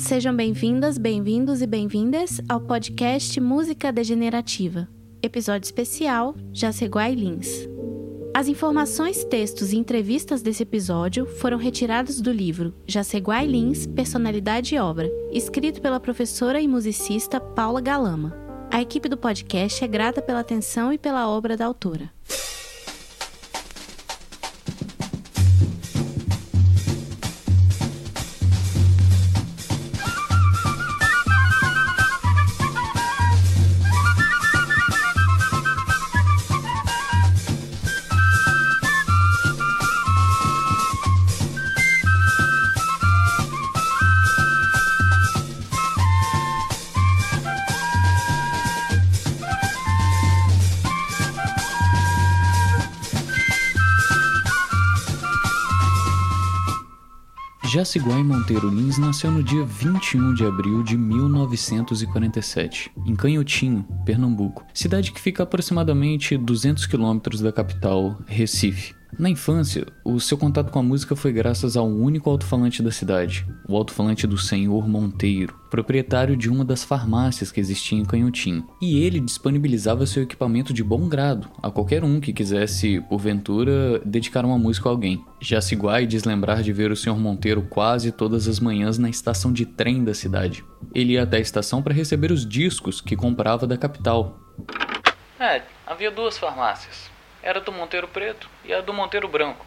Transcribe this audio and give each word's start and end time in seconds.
Sejam 0.00 0.34
bem-vindas, 0.34 0.96
bem-vindos 0.96 1.60
e 1.60 1.66
bem-vindas 1.66 2.40
ao 2.48 2.58
podcast 2.58 3.38
Música 3.38 3.92
Degenerativa, 3.92 4.88
episódio 5.22 5.66
especial 5.66 6.34
Jaceguai 6.54 7.14
Lins. 7.14 7.68
As 8.34 8.48
informações, 8.48 9.22
textos 9.24 9.72
e 9.72 9.76
entrevistas 9.76 10.40
desse 10.40 10.62
episódio 10.62 11.26
foram 11.26 11.58
retirados 11.58 12.18
do 12.22 12.32
livro 12.32 12.74
Jaceguai 12.86 13.46
Lins, 13.46 13.86
Personalidade 13.86 14.74
e 14.74 14.78
Obra, 14.78 15.08
escrito 15.30 15.82
pela 15.82 16.00
professora 16.00 16.60
e 16.62 16.66
musicista 16.66 17.38
Paula 17.38 17.82
Galama. 17.82 18.34
A 18.70 18.80
equipe 18.80 19.06
do 19.06 19.18
podcast 19.18 19.84
é 19.84 19.86
grata 19.86 20.22
pela 20.22 20.40
atenção 20.40 20.94
e 20.94 20.98
pela 20.98 21.28
obra 21.28 21.58
da 21.58 21.66
autora. 21.66 22.10
Jaciguai 57.80 58.22
Monteiro 58.22 58.68
Lins 58.68 58.98
nasceu 58.98 59.30
no 59.30 59.42
dia 59.42 59.64
21 59.64 60.34
de 60.34 60.44
abril 60.44 60.82
de 60.82 60.98
1947, 60.98 62.92
em 63.06 63.16
Canhotinho, 63.16 63.86
Pernambuco, 64.04 64.66
cidade 64.74 65.10
que 65.10 65.18
fica 65.18 65.42
a 65.42 65.44
aproximadamente 65.44 66.36
200 66.36 66.84
quilômetros 66.84 67.40
da 67.40 67.50
capital, 67.50 68.18
Recife. 68.26 68.99
Na 69.18 69.28
infância, 69.28 69.86
o 70.04 70.20
seu 70.20 70.38
contato 70.38 70.70
com 70.70 70.78
a 70.78 70.82
música 70.82 71.16
foi 71.16 71.32
graças 71.32 71.76
ao 71.76 71.86
único 71.86 72.30
alto-falante 72.30 72.82
da 72.82 72.90
cidade, 72.90 73.46
o 73.68 73.76
alto-falante 73.76 74.26
do 74.26 74.38
senhor 74.38 74.88
Monteiro, 74.88 75.58
proprietário 75.68 76.36
de 76.36 76.48
uma 76.48 76.64
das 76.64 76.84
farmácias 76.84 77.50
que 77.50 77.60
existia 77.60 77.98
em 77.98 78.04
Canhotinho. 78.04 78.66
E 78.80 79.00
ele 79.00 79.20
disponibilizava 79.20 80.06
seu 80.06 80.22
equipamento 80.22 80.72
de 80.72 80.84
bom 80.84 81.08
grado 81.08 81.48
a 81.62 81.70
qualquer 81.70 82.04
um 82.04 82.20
que 82.20 82.32
quisesse, 82.32 83.00
porventura, 83.08 84.00
dedicar 84.04 84.44
uma 84.44 84.58
música 84.58 84.88
a 84.88 84.92
alguém. 84.92 85.22
Já 85.40 85.60
Siguai 85.60 86.06
diz 86.06 86.24
lembrar 86.24 86.62
de 86.62 86.72
ver 86.72 86.90
o 86.90 86.96
senhor 86.96 87.18
Monteiro 87.18 87.62
quase 87.62 88.12
todas 88.12 88.46
as 88.46 88.60
manhãs 88.60 88.96
na 88.96 89.10
estação 89.10 89.52
de 89.52 89.66
trem 89.66 90.04
da 90.04 90.14
cidade. 90.14 90.64
Ele 90.94 91.14
ia 91.14 91.24
até 91.24 91.38
a 91.38 91.40
estação 91.40 91.82
para 91.82 91.94
receber 91.94 92.30
os 92.30 92.46
discos 92.46 93.00
que 93.00 93.16
comprava 93.16 93.66
da 93.66 93.76
capital. 93.76 94.38
É, 95.38 95.62
havia 95.86 96.10
duas 96.10 96.38
farmácias 96.38 97.09
era 97.42 97.60
do 97.60 97.72
Monteiro 97.72 98.08
Preto 98.08 98.48
e 98.64 98.72
a 98.72 98.80
do 98.80 98.92
Monteiro 98.92 99.28
Branco. 99.28 99.64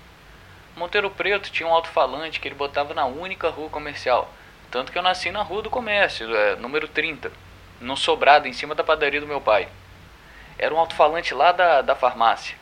Monteiro 0.75 1.09
Preto 1.09 1.51
tinha 1.51 1.67
um 1.67 1.73
alto-falante 1.73 2.39
que 2.39 2.47
ele 2.47 2.55
botava 2.55 2.93
na 2.93 3.05
única 3.05 3.49
rua 3.49 3.69
comercial. 3.69 4.31
Tanto 4.71 4.91
que 4.91 4.97
eu 4.97 5.03
nasci 5.03 5.31
na 5.31 5.43
rua 5.43 5.61
do 5.61 5.69
comércio, 5.69 6.35
é, 6.35 6.55
número 6.55 6.87
30, 6.87 7.31
num 7.79 7.95
sobrado 7.95 8.47
em 8.47 8.53
cima 8.53 8.73
da 8.73 8.83
padaria 8.83 9.21
do 9.21 9.27
meu 9.27 9.39
pai. 9.39 9.67
Era 10.57 10.73
um 10.73 10.79
alto-falante 10.79 11.33
lá 11.33 11.51
da, 11.51 11.81
da 11.81 11.95
farmácia. 11.95 12.55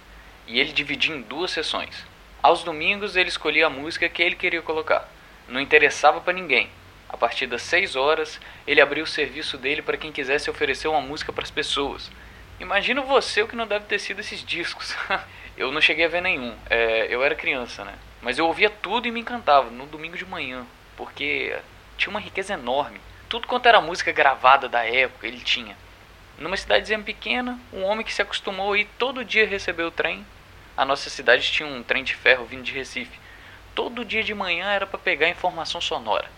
E 0.47 0.59
ele 0.59 0.73
dividia 0.73 1.15
em 1.15 1.21
duas 1.21 1.51
sessões. 1.51 2.05
Aos 2.43 2.63
domingos 2.63 3.15
ele 3.15 3.29
escolhia 3.29 3.67
a 3.67 3.69
música 3.69 4.09
que 4.09 4.21
ele 4.21 4.35
queria 4.35 4.61
colocar. 4.61 5.07
Não 5.47 5.61
interessava 5.61 6.19
para 6.19 6.33
ninguém. 6.33 6.69
A 7.07 7.15
partir 7.15 7.45
das 7.45 7.61
6 7.63 7.95
horas, 7.95 8.39
ele 8.65 8.81
abria 8.81 9.03
o 9.03 9.07
serviço 9.07 9.57
dele 9.57 9.81
para 9.81 9.97
quem 9.97 10.11
quisesse 10.11 10.49
oferecer 10.49 10.87
uma 10.87 11.01
música 11.01 11.31
para 11.31 11.43
as 11.43 11.51
pessoas. 11.51 12.09
Imagino 12.61 13.01
você 13.01 13.41
o 13.41 13.47
que 13.47 13.55
não 13.55 13.65
deve 13.65 13.85
ter 13.85 13.97
sido 13.97 14.19
esses 14.19 14.45
discos. 14.45 14.95
eu 15.57 15.71
não 15.71 15.81
cheguei 15.81 16.05
a 16.05 16.09
ver 16.09 16.21
nenhum. 16.21 16.55
É, 16.69 17.07
eu 17.09 17.23
era 17.23 17.33
criança, 17.33 17.83
né? 17.83 17.95
Mas 18.21 18.37
eu 18.37 18.45
ouvia 18.45 18.69
tudo 18.69 19.07
e 19.07 19.11
me 19.11 19.19
encantava 19.19 19.71
no 19.71 19.87
domingo 19.87 20.15
de 20.15 20.27
manhã, 20.27 20.63
porque 20.95 21.57
tinha 21.97 22.11
uma 22.11 22.19
riqueza 22.19 22.53
enorme. 22.53 23.01
Tudo 23.27 23.47
quanto 23.47 23.65
era 23.65 23.81
música 23.81 24.11
gravada 24.11 24.69
da 24.69 24.85
época, 24.85 25.25
ele 25.25 25.39
tinha. 25.39 25.75
Numa 26.37 26.55
cidadezinha 26.55 26.99
pequena, 26.99 27.59
um 27.73 27.81
homem 27.81 28.05
que 28.05 28.13
se 28.13 28.21
acostumou 28.21 28.73
a 28.73 28.77
ir 28.77 28.87
todo 28.99 29.25
dia 29.25 29.47
receber 29.47 29.83
o 29.83 29.91
trem. 29.91 30.23
A 30.77 30.85
nossa 30.85 31.09
cidade 31.09 31.51
tinha 31.51 31.67
um 31.67 31.81
trem 31.81 32.03
de 32.03 32.13
ferro 32.13 32.45
vindo 32.45 32.61
de 32.61 32.71
Recife. 32.73 33.19
Todo 33.73 34.05
dia 34.05 34.23
de 34.23 34.35
manhã 34.35 34.69
era 34.71 34.85
para 34.85 34.99
pegar 34.99 35.27
informação 35.29 35.81
sonora. 35.81 36.29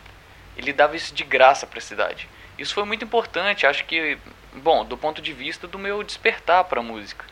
Ele 0.55 0.71
dava 0.71 0.95
isso 0.95 1.13
de 1.13 1.25
graça 1.25 1.67
para 1.67 1.79
a 1.79 1.81
cidade. 1.81 2.29
Isso 2.57 2.73
foi 2.73 2.85
muito 2.85 3.03
importante, 3.03 3.67
acho 3.67 3.83
que 3.83 4.17
Bom, 4.61 4.85
do 4.85 4.97
ponto 4.97 5.21
de 5.21 5.33
vista 5.33 5.67
do 5.67 5.79
meu 5.79 6.03
despertar 6.03 6.63
para 6.65 6.79
a 6.79 6.83
música. 6.83 7.25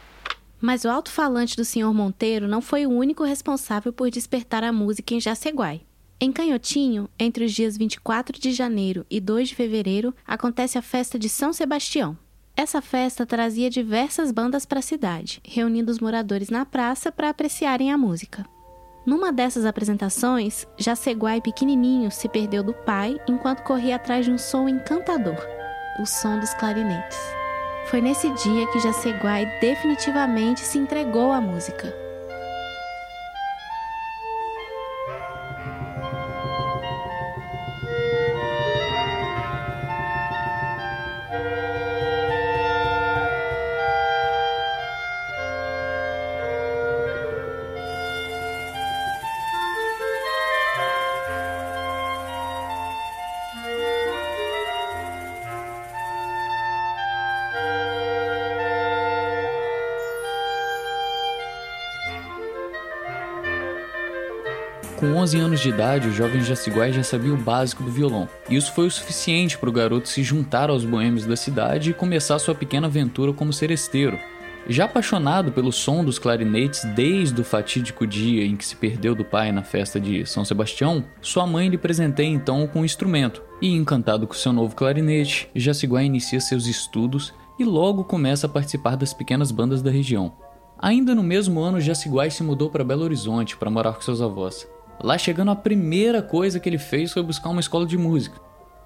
Mas 0.59 0.85
o 0.85 0.89
alto-falante 0.89 1.55
do 1.55 1.65
Sr. 1.65 1.93
Monteiro 1.93 2.47
não 2.47 2.61
foi 2.61 2.85
o 2.85 2.91
único 2.91 3.23
responsável 3.23 3.91
por 3.91 4.09
despertar 4.09 4.63
a 4.63 4.71
música 4.71 5.13
em 5.13 5.19
Jaceguai. 5.19 5.81
Em 6.19 6.31
Canhotinho, 6.31 7.09
entre 7.17 7.45
os 7.45 7.51
dias 7.51 7.75
24 7.75 8.39
de 8.39 8.51
janeiro 8.51 9.05
e 9.09 9.19
2 9.19 9.49
de 9.49 9.55
fevereiro, 9.55 10.13
acontece 10.25 10.77
a 10.77 10.81
festa 10.81 11.17
de 11.17 11.27
São 11.27 11.51
Sebastião. 11.51 12.15
Essa 12.55 12.79
festa 12.79 13.25
trazia 13.25 13.71
diversas 13.71 14.31
bandas 14.31 14.65
para 14.65 14.79
a 14.79 14.83
cidade, 14.83 15.41
reunindo 15.43 15.91
os 15.91 15.99
moradores 15.99 16.49
na 16.49 16.63
praça 16.63 17.11
para 17.11 17.29
apreciarem 17.29 17.91
a 17.91 17.97
música. 17.97 18.45
Numa 19.03 19.31
dessas 19.31 19.65
apresentações, 19.65 20.67
Jaceguai 20.77 21.41
pequenininho 21.41 22.11
se 22.11 22.29
perdeu 22.29 22.61
do 22.61 22.73
pai 22.73 23.19
enquanto 23.27 23.63
corria 23.63 23.95
atrás 23.95 24.25
de 24.25 24.31
um 24.31 24.37
som 24.37 24.69
encantador 24.69 25.60
o 25.99 26.05
som 26.05 26.39
dos 26.39 26.53
clarinetes. 26.55 27.19
Foi 27.87 28.01
nesse 28.01 28.29
dia 28.35 28.67
que 28.71 28.79
Jaceguai 28.79 29.45
definitivamente 29.59 30.61
se 30.61 30.77
entregou 30.77 31.31
à 31.31 31.41
música. 31.41 31.93
Com 65.31 65.37
11 65.37 65.45
anos 65.45 65.59
de 65.61 65.69
idade, 65.69 66.09
o 66.09 66.11
jovem 66.11 66.43
Jaciguai 66.43 66.91
já 66.91 67.03
sabia 67.03 67.33
o 67.33 67.37
básico 67.37 67.83
do 67.83 67.89
violão. 67.89 68.27
Isso 68.49 68.73
foi 68.73 68.87
o 68.87 68.91
suficiente 68.91 69.57
para 69.57 69.69
o 69.69 69.71
garoto 69.71 70.09
se 70.09 70.23
juntar 70.23 70.69
aos 70.69 70.83
boêmios 70.83 71.25
da 71.25 71.37
cidade 71.37 71.89
e 71.91 71.93
começar 71.93 72.37
sua 72.37 72.53
pequena 72.53 72.87
aventura 72.87 73.31
como 73.31 73.53
seresteiro. 73.53 74.19
Já 74.67 74.83
apaixonado 74.83 75.53
pelo 75.53 75.71
som 75.71 76.03
dos 76.03 76.19
clarinetes 76.19 76.83
desde 76.93 77.39
o 77.39 77.45
fatídico 77.45 78.05
dia 78.05 78.43
em 78.43 78.57
que 78.57 78.65
se 78.65 78.75
perdeu 78.75 79.15
do 79.15 79.23
pai 79.23 79.53
na 79.53 79.63
festa 79.63 80.01
de 80.01 80.25
São 80.25 80.43
Sebastião, 80.43 81.05
sua 81.21 81.47
mãe 81.47 81.69
lhe 81.69 81.77
presenteia 81.77 82.27
então 82.27 82.67
com 82.67 82.79
o 82.79 82.81
um 82.81 82.85
instrumento. 82.85 83.41
E 83.61 83.73
encantado 83.73 84.27
com 84.27 84.33
seu 84.33 84.51
novo 84.51 84.75
clarinete, 84.75 85.49
Jaciguai 85.55 86.03
inicia 86.03 86.41
seus 86.41 86.67
estudos 86.67 87.33
e 87.57 87.63
logo 87.63 88.03
começa 88.03 88.47
a 88.47 88.49
participar 88.49 88.97
das 88.97 89.13
pequenas 89.13 89.49
bandas 89.49 89.81
da 89.81 89.91
região. 89.91 90.33
Ainda 90.77 91.15
no 91.15 91.23
mesmo 91.23 91.61
ano, 91.61 91.79
Jaciguai 91.79 92.29
se 92.29 92.43
mudou 92.43 92.69
para 92.69 92.83
Belo 92.83 93.03
Horizonte 93.03 93.55
para 93.55 93.69
morar 93.69 93.93
com 93.93 94.01
seus 94.01 94.19
avós. 94.19 94.67
Lá 95.03 95.17
chegando, 95.17 95.51
a 95.51 95.55
primeira 95.55 96.21
coisa 96.21 96.59
que 96.59 96.69
ele 96.69 96.77
fez 96.77 97.11
foi 97.11 97.23
buscar 97.23 97.49
uma 97.49 97.61
escola 97.61 97.85
de 97.85 97.97
música. 97.97 98.39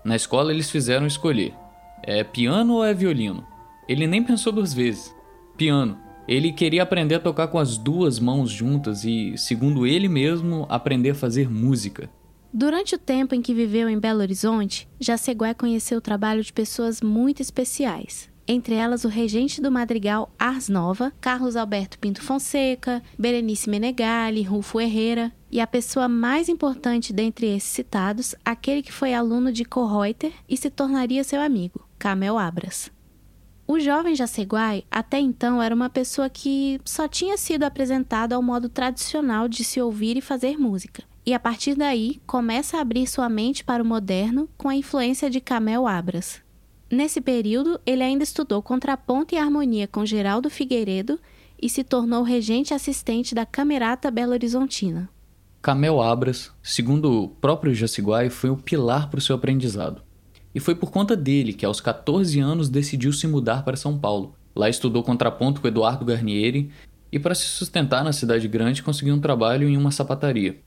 Na 0.04 0.16
escola 0.16 0.54
eles 0.54 0.70
fizeram 0.70 1.06
escolher: 1.06 1.54
é 2.02 2.24
piano 2.24 2.76
ou 2.76 2.86
é 2.86 2.94
violino? 2.94 3.46
Ele 3.88 4.08
nem 4.08 4.24
pensou 4.24 4.54
duas 4.54 4.74
vezes. 4.74 5.14
Piano. 5.58 5.98
Ele 6.28 6.52
queria 6.52 6.82
aprender 6.82 7.16
a 7.16 7.20
tocar 7.20 7.48
com 7.50 7.60
as 7.60 7.78
duas 7.78 8.20
mãos 8.20 8.50
juntas 8.50 9.04
e, 9.04 9.38
segundo 9.38 9.86
ele 9.86 10.08
mesmo, 10.08 10.66
aprender 10.70 11.12
a 11.12 11.16
fazer 11.16 11.48
música. 11.48 12.10
Durante 12.52 12.96
o 12.96 12.98
tempo 12.98 13.36
em 13.36 13.42
que 13.42 13.54
viveu 13.54 13.88
em 13.88 14.00
Belo 14.00 14.22
Horizonte, 14.22 14.88
Jaceguai 15.00 15.54
conheceu 15.54 16.00
o 16.00 16.02
trabalho 16.02 16.42
de 16.42 16.52
pessoas 16.52 17.02
muito 17.02 17.42
especiais, 17.42 18.30
entre 18.48 18.76
elas 18.76 19.04
o 19.04 19.08
regente 19.08 19.62
do 19.62 19.72
madrigal 19.72 20.32
Ars 20.38 20.70
Nova, 20.70 21.12
Carlos 21.20 21.56
Alberto 21.56 21.98
Pinto 22.00 22.22
Fonseca, 22.22 23.02
Berenice 23.18 23.70
Menegali, 23.70 24.44
Rufo 24.44 24.80
Herrera, 24.80 25.32
e 25.52 25.60
a 25.60 25.68
pessoa 25.68 26.08
mais 26.08 26.50
importante 26.50 27.14
dentre 27.14 27.48
esses 27.48 27.70
citados, 27.70 28.36
aquele 28.44 28.82
que 28.82 28.92
foi 28.92 29.14
aluno 29.14 29.52
de 29.52 29.66
Correuter 29.66 30.34
e 30.48 30.58
se 30.58 30.70
tornaria 30.70 31.24
seu 31.24 31.42
amigo, 31.42 31.88
Camel 31.98 32.38
Abras. 32.38 32.92
O 33.68 33.80
jovem 33.80 34.16
Jaceguai 34.16 34.84
até 34.92 35.20
então 35.20 35.62
era 35.62 35.74
uma 35.74 35.90
pessoa 35.90 36.30
que 36.30 36.80
só 36.86 37.08
tinha 37.08 37.36
sido 37.36 37.64
apresentado 37.64 38.34
ao 38.34 38.44
modo 38.44 38.70
tradicional 38.70 39.48
de 39.48 39.64
se 39.64 39.82
ouvir 39.82 40.18
e 40.18 40.22
fazer 40.22 40.58
música. 40.58 41.04
e 41.26 41.34
a 41.34 41.40
partir 41.40 41.74
daí 41.74 42.22
começa 42.28 42.78
a 42.78 42.82
abrir 42.82 43.08
sua 43.08 43.28
mente 43.28 43.64
para 43.64 43.82
o 43.82 43.86
moderno 43.86 44.48
com 44.56 44.70
a 44.70 44.76
influência 44.76 45.28
de 45.30 45.42
Camel 45.42 45.88
Abras. 45.88 46.45
Nesse 46.96 47.20
período, 47.20 47.78
ele 47.86 48.02
ainda 48.02 48.24
estudou 48.24 48.62
contraponto 48.62 49.36
e 49.36 49.38
harmonia 49.38 49.86
com 49.86 50.06
Geraldo 50.06 50.50
Figueiredo 50.50 51.20
e 51.62 51.68
se 51.68 51.84
tornou 51.84 52.24
regente 52.24 52.74
assistente 52.74 53.36
da 53.36 53.46
Camerata 53.46 54.10
Belo 54.10 54.32
Horizontina. 54.32 55.10
Camel 55.62 56.02
Abras, 56.02 56.54
segundo 56.64 57.24
o 57.24 57.28
próprio 57.28 57.76
Jaciguai, 57.76 58.30
foi 58.30 58.50
um 58.50 58.56
pilar 58.56 59.10
para 59.10 59.18
o 59.18 59.22
seu 59.22 59.36
aprendizado. 59.36 60.04
E 60.54 60.62
foi 60.62 60.74
por 60.74 60.90
conta 60.90 61.18
dele 61.18 61.52
que, 61.52 61.66
aos 61.66 61.82
14 61.82 62.40
anos, 62.40 62.70
decidiu 62.70 63.12
se 63.12 63.28
mudar 63.28 63.66
para 63.66 63.76
São 63.76 64.00
Paulo. 64.00 64.34
Lá 64.56 64.70
estudou 64.70 65.04
contraponto 65.04 65.60
com 65.60 65.68
Eduardo 65.68 66.06
Garnieri 66.06 66.72
e, 67.12 67.20
para 67.20 67.36
se 67.36 67.44
sustentar 67.44 68.06
na 68.06 68.14
cidade 68.14 68.48
grande, 68.48 68.82
conseguiu 68.82 69.16
um 69.16 69.20
trabalho 69.20 69.68
em 69.68 69.76
uma 69.76 69.92
sapataria. 69.92 70.62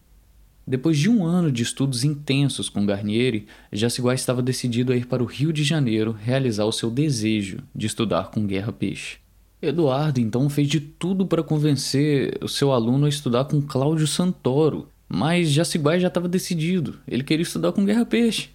Depois 0.68 0.98
de 0.98 1.08
um 1.08 1.24
ano 1.24 1.50
de 1.50 1.62
estudos 1.62 2.04
intensos 2.04 2.68
com 2.68 2.84
Garnieri, 2.84 3.46
Jaciguai 3.72 4.14
estava 4.14 4.42
decidido 4.42 4.92
a 4.92 4.96
ir 4.96 5.06
para 5.06 5.22
o 5.22 5.26
Rio 5.26 5.50
de 5.50 5.64
Janeiro 5.64 6.12
realizar 6.12 6.66
o 6.66 6.72
seu 6.72 6.90
desejo 6.90 7.60
de 7.74 7.86
estudar 7.86 8.30
com 8.30 8.46
Guerra 8.46 8.70
Peixe. 8.70 9.16
Eduardo 9.62 10.20
então 10.20 10.50
fez 10.50 10.68
de 10.68 10.78
tudo 10.78 11.24
para 11.24 11.42
convencer 11.42 12.36
o 12.42 12.48
seu 12.48 12.70
aluno 12.70 13.06
a 13.06 13.08
estudar 13.08 13.46
com 13.46 13.62
Cláudio 13.62 14.06
Santoro, 14.06 14.88
mas 15.08 15.48
Jaciguai 15.48 16.00
já 16.00 16.08
estava 16.08 16.28
decidido, 16.28 16.98
ele 17.08 17.24
queria 17.24 17.44
estudar 17.44 17.72
com 17.72 17.86
Guerra 17.86 18.04
Peixe. 18.04 18.50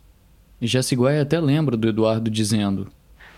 Jaciguai 0.62 1.20
até 1.20 1.40
lembra 1.40 1.76
do 1.76 1.88
Eduardo 1.90 2.30
dizendo: 2.30 2.90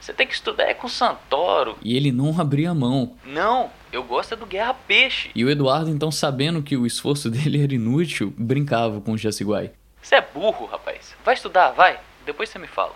Você 0.06 0.14
tem 0.14 0.28
que 0.28 0.36
estudar 0.36 0.66
é 0.66 0.74
com 0.76 0.88
Santoro. 0.88 1.80
E 1.82 1.98
ele 1.98 2.12
não 2.12 2.40
abria 2.40 2.70
a 2.70 2.76
mão. 2.76 3.16
Não, 3.26 3.72
eu 3.92 4.04
gosto 4.04 4.36
é 4.36 4.38
do 4.38 4.46
Guerra 4.46 4.76
Peixe. 4.76 5.32
E 5.34 5.44
o 5.44 5.50
Eduardo, 5.50 5.90
então, 5.90 6.12
sabendo 6.12 6.62
que 6.62 6.78
o 6.78 6.86
esforço 6.86 7.28
dele 7.32 7.64
era 7.64 7.74
inútil, 7.74 8.32
brincava 8.38 9.02
com 9.02 9.14
o 9.14 9.18
Jaciguai. 9.18 9.72
Você 10.00 10.14
é 10.14 10.22
burro, 10.22 10.68
rapaz. 10.68 11.16
Vai 11.26 11.34
estudar, 11.34 11.72
vai. 11.72 12.00
Depois 12.24 12.50
você 12.50 12.60
me 12.60 12.68
fala. 12.68 12.94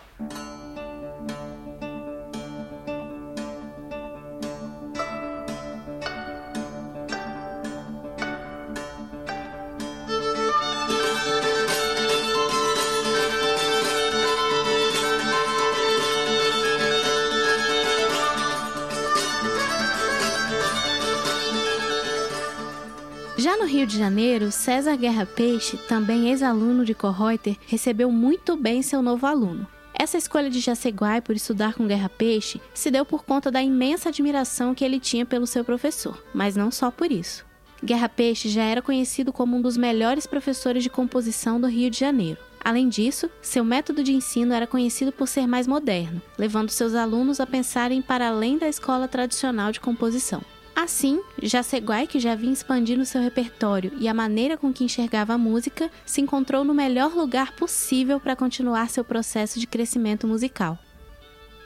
No 23.60 23.66
Rio 23.66 23.86
de 23.86 23.98
Janeiro, 23.98 24.54
César 24.54 24.96
Guerra 24.96 25.26
Peixe, 25.26 25.76
também 25.76 26.30
ex-aluno 26.30 26.86
de 26.86 26.94
Correuter, 26.94 27.58
recebeu 27.68 28.10
muito 28.10 28.56
bem 28.56 28.82
seu 28.82 29.02
novo 29.02 29.26
aluno. 29.26 29.68
Essa 29.94 30.18
escolha 30.18 30.50
de 30.50 30.62
Jaceguai 30.62 31.20
por 31.20 31.36
estudar 31.36 31.74
com 31.74 31.86
Guerra 31.86 32.08
Peixe 32.08 32.62
se 32.74 32.90
deu 32.90 33.04
por 33.04 33.26
conta 33.26 33.52
da 33.52 33.62
imensa 33.62 34.08
admiração 34.08 34.74
que 34.74 34.86
ele 34.86 34.98
tinha 34.98 35.26
pelo 35.26 35.46
seu 35.46 35.66
professor, 35.66 36.24
mas 36.34 36.56
não 36.56 36.72
só 36.72 36.90
por 36.90 37.12
isso. 37.12 37.46
Guerra 37.84 38.08
Peixe 38.08 38.48
já 38.48 38.64
era 38.64 38.82
conhecido 38.82 39.34
como 39.34 39.58
um 39.58 39.62
dos 39.62 39.76
melhores 39.76 40.26
professores 40.26 40.82
de 40.82 40.90
composição 40.90 41.60
do 41.60 41.68
Rio 41.68 41.90
de 41.90 42.00
Janeiro. 42.00 42.40
Além 42.64 42.88
disso, 42.88 43.30
seu 43.42 43.66
método 43.66 44.02
de 44.02 44.14
ensino 44.14 44.54
era 44.54 44.68
conhecido 44.68 45.12
por 45.12 45.28
ser 45.28 45.46
mais 45.48 45.68
moderno, 45.68 46.22
levando 46.38 46.70
seus 46.70 46.96
alunos 46.96 47.42
a 47.42 47.46
pensarem 47.46 48.02
para 48.02 48.30
além 48.30 48.58
da 48.58 48.70
escola 48.70 49.06
tradicional 49.06 49.70
de 49.74 49.82
composição. 49.82 50.42
Assim, 50.82 51.20
Jaceguai, 51.44 52.08
que 52.08 52.22
já 52.22 52.36
vinha 52.36 52.54
expandindo 52.54 53.04
seu 53.04 53.22
repertório 53.22 53.92
e 54.00 54.08
a 54.08 54.14
maneira 54.14 54.56
com 54.56 54.72
que 54.72 54.86
enxergava 54.86 55.34
a 55.34 55.38
música, 55.38 55.92
se 56.06 56.22
encontrou 56.22 56.64
no 56.64 56.74
melhor 56.74 57.14
lugar 57.14 57.52
possível 57.52 58.18
para 58.18 58.34
continuar 58.34 58.90
seu 58.90 59.04
processo 59.04 59.60
de 59.60 59.68
crescimento 59.68 60.26
musical. 60.26 60.80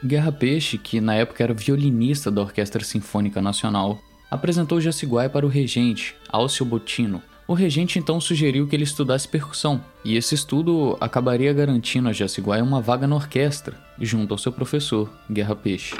Guerra 0.04 0.32
Peixe, 0.32 0.80
que 0.80 1.00
na 1.00 1.14
época 1.14 1.44
era 1.44 1.54
violinista 1.54 2.32
da 2.32 2.42
Orquestra 2.42 2.84
Sinfônica 2.84 3.40
Nacional, 3.40 4.02
apresentou 4.32 4.82
Jaciguai 4.82 5.30
para 5.30 5.46
o 5.46 5.50
regente, 5.50 6.16
Alcio 6.28 6.66
Bottino. 6.66 7.22
O 7.48 7.54
regente 7.54 8.00
então 8.00 8.20
sugeriu 8.20 8.68
que 8.68 8.76
ele 8.76 8.84
estudasse 8.84 9.28
percussão, 9.28 9.86
e 10.04 10.18
esse 10.18 10.34
estudo 10.34 10.98
acabaria 11.00 11.54
garantindo 11.54 12.10
a 12.10 12.14
Jaciguai 12.14 12.64
uma 12.64 12.82
vaga 12.82 13.06
na 13.06 13.16
orquestra, 13.16 13.78
junto 14.02 14.34
ao 14.34 14.40
seu 14.40 14.52
professor, 14.52 15.08
Guerra 15.30 15.56
Peixe. 15.56 15.96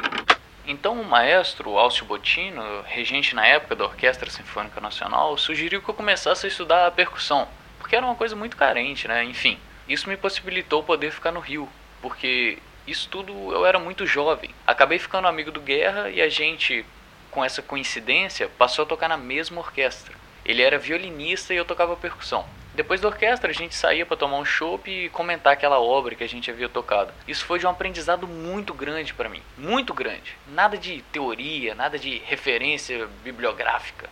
Então 0.66 1.00
o 1.00 1.04
maestro 1.04 1.78
Alcio 1.78 2.06
Bottino, 2.06 2.62
regente 2.86 3.36
na 3.36 3.46
época 3.46 3.76
da 3.76 3.84
Orquestra 3.84 4.30
Sinfônica 4.30 4.80
Nacional, 4.80 5.38
sugeriu 5.38 5.82
que 5.82 5.90
eu 5.90 5.94
começasse 5.94 6.46
a 6.46 6.50
estudar 6.50 6.88
a 6.88 6.92
percussão, 6.92 7.48
porque 7.80 7.96
era 7.96 8.06
uma 8.06 8.16
coisa 8.16 8.34
muito 8.34 8.56
carente, 8.56 9.06
né? 9.08 9.26
Enfim, 9.26 9.60
isso 9.90 10.08
me 10.08 10.16
possibilitou 10.16 10.82
poder 10.82 11.12
ficar 11.12 11.34
no 11.34 11.42
Rio, 11.42 11.68
porque 12.02 12.60
isso 12.88 13.10
tudo 13.10 13.34
eu 13.52 13.66
era 13.66 13.78
muito 13.78 14.06
jovem. 14.06 14.52
Acabei 14.66 15.00
ficando 15.00 15.28
amigo 15.28 15.52
do 15.52 15.60
Guerra 15.60 16.10
e 16.10 16.22
a 16.22 16.30
gente, 16.30 16.86
com 17.30 17.44
essa 17.44 17.62
coincidência, 17.62 18.50
passou 18.58 18.84
a 18.84 18.88
tocar 18.88 19.10
na 19.10 19.18
mesma 19.18 19.60
orquestra. 19.60 20.16
Ele 20.46 20.62
era 20.62 20.80
violinista 20.80 21.54
e 21.54 21.58
eu 21.58 21.66
tocava 21.66 21.96
percussão. 21.98 22.46
Depois 22.76 23.00
da 23.00 23.08
orquestra, 23.08 23.52
a 23.52 23.54
gente 23.54 23.76
saía 23.76 24.04
para 24.04 24.18
tomar 24.18 24.38
um 24.38 24.46
chopp 24.46 24.90
e 24.90 25.08
comentar 25.10 25.54
aquela 25.54 25.80
obra 25.80 26.16
que 26.16 26.24
a 26.24 26.28
gente 26.28 26.50
havia 26.50 26.68
tocado. 26.68 27.14
Isso 27.28 27.46
foi 27.46 27.60
de 27.60 27.68
um 27.68 27.70
aprendizado 27.70 28.28
muito 28.28 28.74
grande 28.74 29.14
para 29.14 29.30
mim, 29.30 29.44
muito 29.56 29.94
grande. 29.94 30.36
Nada 30.48 30.76
de 30.76 31.04
teoria, 31.12 31.76
nada 31.76 32.00
de 32.00 32.18
referência 32.26 33.08
bibliográfica. 33.24 34.10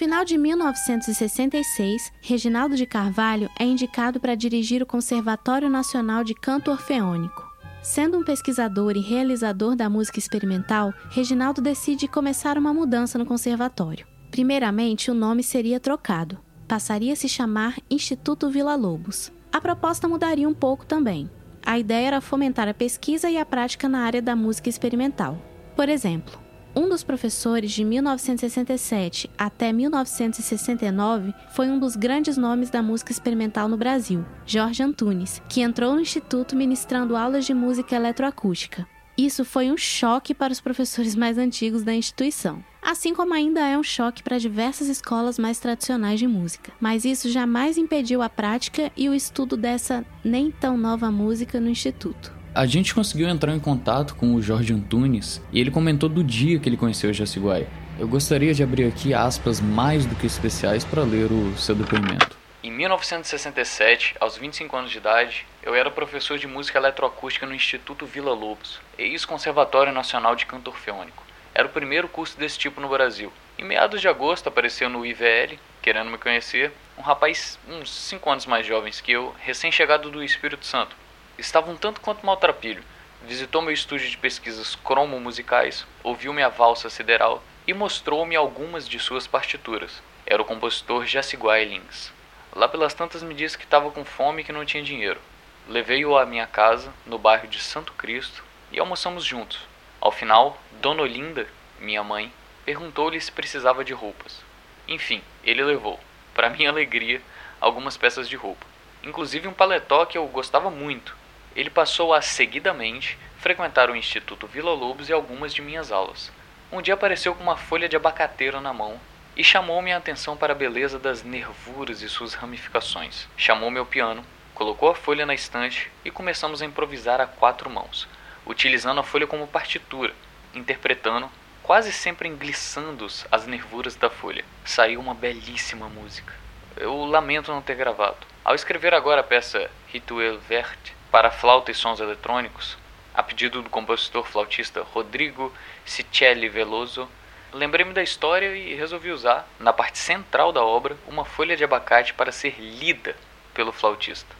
Final 0.00 0.24
de 0.24 0.38
1966, 0.38 2.10
Reginaldo 2.22 2.74
de 2.74 2.86
Carvalho 2.86 3.50
é 3.58 3.64
indicado 3.64 4.18
para 4.18 4.34
dirigir 4.34 4.82
o 4.82 4.86
Conservatório 4.86 5.68
Nacional 5.68 6.24
de 6.24 6.32
Canto 6.32 6.70
Orfeônico. 6.70 7.46
Sendo 7.82 8.16
um 8.16 8.24
pesquisador 8.24 8.96
e 8.96 9.00
realizador 9.00 9.76
da 9.76 9.90
música 9.90 10.18
experimental, 10.18 10.94
Reginaldo 11.10 11.60
decide 11.60 12.08
começar 12.08 12.56
uma 12.56 12.72
mudança 12.72 13.18
no 13.18 13.26
conservatório. 13.26 14.06
Primeiramente, 14.30 15.10
o 15.10 15.14
nome 15.14 15.42
seria 15.42 15.78
trocado. 15.78 16.38
Passaria 16.66 17.12
a 17.12 17.16
se 17.16 17.28
chamar 17.28 17.76
Instituto 17.90 18.48
Vila 18.48 18.76
Lobos. 18.76 19.30
A 19.52 19.60
proposta 19.60 20.08
mudaria 20.08 20.48
um 20.48 20.54
pouco 20.54 20.86
também. 20.86 21.28
A 21.62 21.78
ideia 21.78 22.06
era 22.06 22.20
fomentar 22.22 22.66
a 22.68 22.72
pesquisa 22.72 23.28
e 23.28 23.36
a 23.36 23.44
prática 23.44 23.86
na 23.86 23.98
área 23.98 24.22
da 24.22 24.34
música 24.34 24.70
experimental. 24.70 25.36
Por 25.76 25.90
exemplo, 25.90 26.39
um 26.74 26.88
dos 26.88 27.02
professores 27.02 27.72
de 27.72 27.84
1967 27.84 29.30
até 29.36 29.72
1969 29.72 31.34
foi 31.52 31.68
um 31.68 31.78
dos 31.78 31.96
grandes 31.96 32.36
nomes 32.36 32.70
da 32.70 32.82
música 32.82 33.12
experimental 33.12 33.68
no 33.68 33.76
Brasil, 33.76 34.24
Jorge 34.46 34.82
Antunes, 34.82 35.42
que 35.48 35.60
entrou 35.60 35.94
no 35.94 36.00
instituto 36.00 36.54
ministrando 36.54 37.16
aulas 37.16 37.44
de 37.44 37.54
música 37.54 37.96
eletroacústica. 37.96 38.86
Isso 39.18 39.44
foi 39.44 39.70
um 39.70 39.76
choque 39.76 40.32
para 40.32 40.52
os 40.52 40.60
professores 40.60 41.14
mais 41.14 41.36
antigos 41.36 41.82
da 41.82 41.92
instituição, 41.92 42.64
assim 42.80 43.14
como 43.14 43.34
ainda 43.34 43.60
é 43.60 43.76
um 43.76 43.82
choque 43.82 44.22
para 44.22 44.38
diversas 44.38 44.88
escolas 44.88 45.38
mais 45.38 45.58
tradicionais 45.58 46.18
de 46.18 46.26
música. 46.26 46.72
Mas 46.80 47.04
isso 47.04 47.28
jamais 47.28 47.76
impediu 47.76 48.22
a 48.22 48.30
prática 48.30 48.90
e 48.96 49.08
o 49.08 49.14
estudo 49.14 49.56
dessa 49.56 50.06
nem 50.24 50.50
tão 50.50 50.78
nova 50.78 51.10
música 51.10 51.60
no 51.60 51.68
instituto. 51.68 52.39
A 52.52 52.66
gente 52.66 52.92
conseguiu 52.92 53.28
entrar 53.28 53.54
em 53.54 53.60
contato 53.60 54.16
com 54.16 54.34
o 54.34 54.42
Jorge 54.42 54.72
Antunes 54.72 55.40
e 55.52 55.60
ele 55.60 55.70
comentou 55.70 56.08
do 56.08 56.24
dia 56.24 56.58
que 56.58 56.68
ele 56.68 56.76
conheceu 56.76 57.10
o 57.10 57.12
Jaciguai. 57.12 57.64
Eu 57.96 58.08
gostaria 58.08 58.52
de 58.52 58.60
abrir 58.60 58.88
aqui 58.88 59.14
aspas 59.14 59.60
mais 59.60 60.04
do 60.04 60.16
que 60.16 60.26
especiais 60.26 60.84
para 60.84 61.04
ler 61.04 61.30
o 61.30 61.56
seu 61.56 61.76
depoimento. 61.76 62.36
Em 62.60 62.72
1967, 62.72 64.16
aos 64.18 64.36
25 64.36 64.76
anos 64.76 64.90
de 64.90 64.98
idade, 64.98 65.46
eu 65.62 65.76
era 65.76 65.92
professor 65.92 66.38
de 66.38 66.48
música 66.48 66.76
eletroacústica 66.76 67.46
no 67.46 67.54
Instituto 67.54 68.04
Vila 68.04 68.34
Lobos, 68.34 68.80
ex-Conservatório 68.98 69.92
Nacional 69.92 70.34
de 70.34 70.44
Canto 70.44 70.70
Orfeônico. 70.70 71.22
Era 71.54 71.68
o 71.68 71.70
primeiro 71.70 72.08
curso 72.08 72.36
desse 72.36 72.58
tipo 72.58 72.80
no 72.80 72.88
Brasil. 72.88 73.32
Em 73.56 73.64
meados 73.64 74.00
de 74.00 74.08
agosto 74.08 74.48
apareceu 74.48 74.90
no 74.90 75.06
IVL, 75.06 75.56
querendo 75.80 76.10
me 76.10 76.18
conhecer, 76.18 76.72
um 76.98 77.02
rapaz 77.02 77.60
uns 77.68 77.90
5 77.90 78.28
anos 78.28 78.46
mais 78.46 78.66
jovens 78.66 79.00
que 79.00 79.12
eu, 79.12 79.32
recém-chegado 79.38 80.10
do 80.10 80.22
Espírito 80.22 80.66
Santo, 80.66 80.96
Estava 81.40 81.70
um 81.70 81.76
tanto 81.76 82.02
quanto 82.02 82.26
maltrapilho. 82.26 82.84
Visitou 83.26 83.62
meu 83.62 83.72
estúdio 83.72 84.10
de 84.10 84.18
pesquisas 84.18 84.74
cromo-musicais, 84.74 85.86
ouviu 86.04 86.34
minha 86.34 86.50
valsa 86.50 86.90
sideral 86.90 87.42
e 87.66 87.72
mostrou-me 87.72 88.36
algumas 88.36 88.86
de 88.86 88.98
suas 88.98 89.26
partituras. 89.26 90.02
Era 90.26 90.42
o 90.42 90.44
compositor 90.44 91.06
Jaciguai 91.06 91.64
Lins. 91.64 92.12
Lá 92.54 92.68
pelas 92.68 92.92
tantas 92.92 93.22
me 93.22 93.32
disse 93.32 93.56
que 93.56 93.64
estava 93.64 93.90
com 93.90 94.04
fome 94.04 94.42
e 94.42 94.44
que 94.44 94.52
não 94.52 94.66
tinha 94.66 94.82
dinheiro. 94.82 95.18
Levei-o 95.66 96.14
à 96.18 96.26
minha 96.26 96.46
casa, 96.46 96.92
no 97.06 97.16
bairro 97.16 97.48
de 97.48 97.58
Santo 97.58 97.94
Cristo, 97.94 98.44
e 98.70 98.78
almoçamos 98.78 99.24
juntos. 99.24 99.60
Ao 99.98 100.12
final, 100.12 100.58
Dona 100.72 101.00
Olinda, 101.00 101.46
minha 101.78 102.04
mãe, 102.04 102.30
perguntou-lhe 102.66 103.18
se 103.18 103.32
precisava 103.32 103.82
de 103.82 103.94
roupas. 103.94 104.44
Enfim, 104.86 105.22
ele 105.42 105.64
levou. 105.64 105.98
Para 106.34 106.50
minha 106.50 106.68
alegria, 106.68 107.22
algumas 107.58 107.96
peças 107.96 108.28
de 108.28 108.36
roupa, 108.36 108.66
inclusive 109.02 109.48
um 109.48 109.54
paletó 109.54 110.04
que 110.04 110.18
eu 110.18 110.26
gostava 110.26 110.70
muito. 110.70 111.18
Ele 111.54 111.70
passou 111.70 112.14
a, 112.14 112.22
seguidamente, 112.22 113.18
frequentar 113.38 113.90
o 113.90 113.96
Instituto 113.96 114.46
Vila 114.46 114.72
Lobos 114.72 115.08
e 115.08 115.12
algumas 115.12 115.52
de 115.52 115.60
minhas 115.62 115.90
aulas. 115.90 116.30
Um 116.70 116.80
dia 116.80 116.94
apareceu 116.94 117.34
com 117.34 117.42
uma 117.42 117.56
folha 117.56 117.88
de 117.88 117.96
abacateiro 117.96 118.60
na 118.60 118.72
mão 118.72 119.00
e 119.36 119.42
chamou 119.42 119.82
minha 119.82 119.96
atenção 119.96 120.36
para 120.36 120.52
a 120.52 120.56
beleza 120.56 120.98
das 120.98 121.24
nervuras 121.24 122.02
e 122.02 122.08
suas 122.08 122.34
ramificações. 122.34 123.26
Chamou 123.36 123.70
meu 123.70 123.84
piano, 123.84 124.24
colocou 124.54 124.90
a 124.90 124.94
folha 124.94 125.26
na 125.26 125.34
estante 125.34 125.90
e 126.04 126.10
começamos 126.10 126.62
a 126.62 126.66
improvisar 126.66 127.20
a 127.20 127.26
quatro 127.26 127.68
mãos, 127.68 128.06
utilizando 128.46 129.00
a 129.00 129.04
folha 129.04 129.26
como 129.26 129.46
partitura, 129.46 130.14
interpretando, 130.54 131.30
quase 131.62 131.92
sempre 131.92 132.28
engliçando 132.28 133.06
as 133.32 133.46
nervuras 133.46 133.96
da 133.96 134.08
folha. 134.08 134.44
Saiu 134.64 135.00
uma 135.00 135.14
belíssima 135.14 135.88
música. 135.88 136.32
Eu 136.76 137.04
lamento 137.04 137.50
não 137.50 137.60
ter 137.60 137.74
gravado. 137.74 138.18
Ao 138.44 138.54
escrever 138.54 138.94
agora 138.94 139.22
a 139.22 139.24
peça 139.24 139.70
Rituel 139.88 140.38
Vert 140.38 140.92
para 141.10 141.30
flauta 141.30 141.70
e 141.70 141.74
sons 141.74 142.00
eletrônicos, 142.00 142.78
a 143.12 143.22
pedido 143.22 143.62
do 143.62 143.70
compositor 143.70 144.24
flautista 144.24 144.82
Rodrigo 144.82 145.52
Cicelli 145.84 146.48
Veloso, 146.48 147.08
lembrei-me 147.52 147.92
da 147.92 148.02
história 148.02 148.54
e 148.54 148.74
resolvi 148.74 149.10
usar, 149.10 149.48
na 149.58 149.72
parte 149.72 149.98
central 149.98 150.52
da 150.52 150.62
obra, 150.62 150.96
uma 151.08 151.24
folha 151.24 151.56
de 151.56 151.64
abacate 151.64 152.14
para 152.14 152.30
ser 152.30 152.54
lida 152.58 153.16
pelo 153.52 153.72
flautista. 153.72 154.39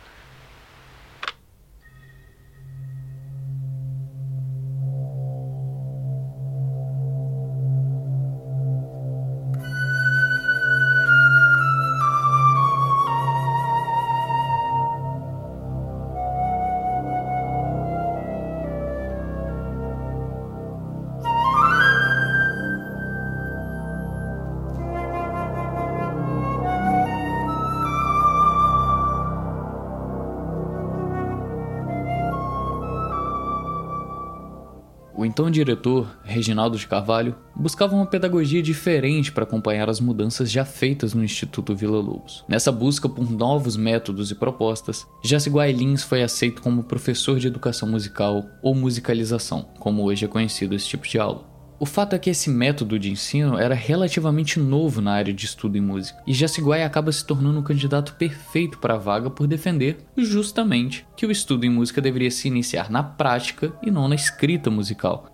Então 35.31 35.49
diretor, 35.49 36.19
Reginaldo 36.25 36.77
de 36.77 36.89
Carvalho, 36.89 37.37
buscava 37.55 37.95
uma 37.95 38.05
pedagogia 38.05 38.61
diferente 38.61 39.31
para 39.31 39.45
acompanhar 39.45 39.89
as 39.89 40.01
mudanças 40.01 40.51
já 40.51 40.65
feitas 40.65 41.15
no 41.15 41.23
Instituto 41.23 41.73
Vila 41.73 42.01
Lobos. 42.01 42.45
Nessa 42.49 42.73
busca 42.73 43.09
por 43.09 43.31
novos 43.31 43.77
métodos 43.77 44.33
e 44.33 44.35
propostas, 44.35 45.07
Jaciguai 45.23 45.71
Lins 45.71 46.03
foi 46.03 46.25
aceito 46.25 46.61
como 46.61 46.83
professor 46.83 47.39
de 47.39 47.47
educação 47.47 47.89
musical 47.89 48.45
ou 48.61 48.75
musicalização, 48.75 49.69
como 49.79 50.03
hoje 50.03 50.25
é 50.25 50.29
conhecido 50.29 50.75
esse 50.75 50.89
tipo 50.89 51.07
de 51.07 51.17
aula. 51.17 51.50
O 51.83 51.87
fato 51.87 52.15
é 52.15 52.19
que 52.19 52.29
esse 52.29 52.51
método 52.51 52.99
de 52.99 53.11
ensino 53.11 53.59
era 53.59 53.75
relativamente 53.75 54.61
novo 54.61 55.01
na 55.01 55.15
área 55.15 55.33
de 55.33 55.47
estudo 55.47 55.79
em 55.79 55.81
música, 55.81 56.23
e 56.27 56.35
Jaciguai 56.35 56.85
acaba 56.85 57.11
se 57.11 57.25
tornando 57.25 57.59
um 57.59 57.63
candidato 57.63 58.17
perfeito 58.17 58.79
para 58.79 58.97
a 58.97 58.99
vaga 58.99 59.31
por 59.31 59.47
defender 59.47 59.97
justamente 60.15 61.07
que 61.17 61.25
o 61.25 61.31
estudo 61.31 61.65
em 61.65 61.71
música 61.71 62.03
deveria 62.03 62.31
se 62.31 62.49
iniciar 62.49 62.91
na 62.91 63.03
prática 63.03 63.73
e 63.83 63.91
não 63.91 64.09
na 64.09 64.15
escrita 64.15 64.71
musical. 64.71 65.31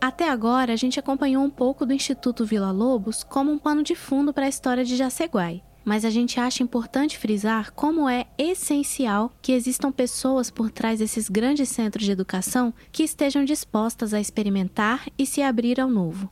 Até 0.00 0.30
agora, 0.30 0.72
a 0.72 0.76
gente 0.76 1.00
acompanhou 1.00 1.42
um 1.42 1.50
pouco 1.50 1.84
do 1.84 1.92
Instituto 1.92 2.46
Vila 2.46 2.70
Lobos 2.70 3.24
como 3.24 3.50
um 3.50 3.58
pano 3.58 3.82
de 3.82 3.96
fundo 3.96 4.32
para 4.32 4.46
a 4.46 4.48
história 4.48 4.84
de 4.84 4.94
Jaceguai 4.94 5.60
mas 5.84 6.04
a 6.04 6.10
gente 6.10 6.38
acha 6.38 6.62
importante 6.62 7.18
frisar 7.18 7.72
como 7.72 8.08
é 8.08 8.26
essencial 8.38 9.32
que 9.40 9.52
existam 9.52 9.90
pessoas 9.90 10.50
por 10.50 10.70
trás 10.70 10.98
desses 10.98 11.28
grandes 11.28 11.68
centros 11.68 12.04
de 12.04 12.12
educação 12.12 12.72
que 12.92 13.02
estejam 13.02 13.44
dispostas 13.44 14.12
a 14.14 14.20
experimentar 14.20 15.06
e 15.18 15.26
se 15.26 15.42
abrir 15.42 15.80
ao 15.80 15.88
novo. 15.88 16.30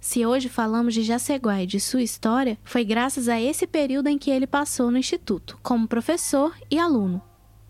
Se 0.00 0.24
hoje 0.24 0.48
falamos 0.48 0.94
de 0.94 1.02
Jaceguai 1.02 1.64
e 1.64 1.66
de 1.66 1.80
sua 1.80 2.02
história, 2.02 2.56
foi 2.62 2.84
graças 2.84 3.28
a 3.28 3.40
esse 3.40 3.66
período 3.66 4.06
em 4.08 4.16
que 4.16 4.30
ele 4.30 4.46
passou 4.46 4.90
no 4.90 4.98
instituto, 4.98 5.58
como 5.62 5.88
professor 5.88 6.54
e 6.70 6.78
aluno. 6.78 7.20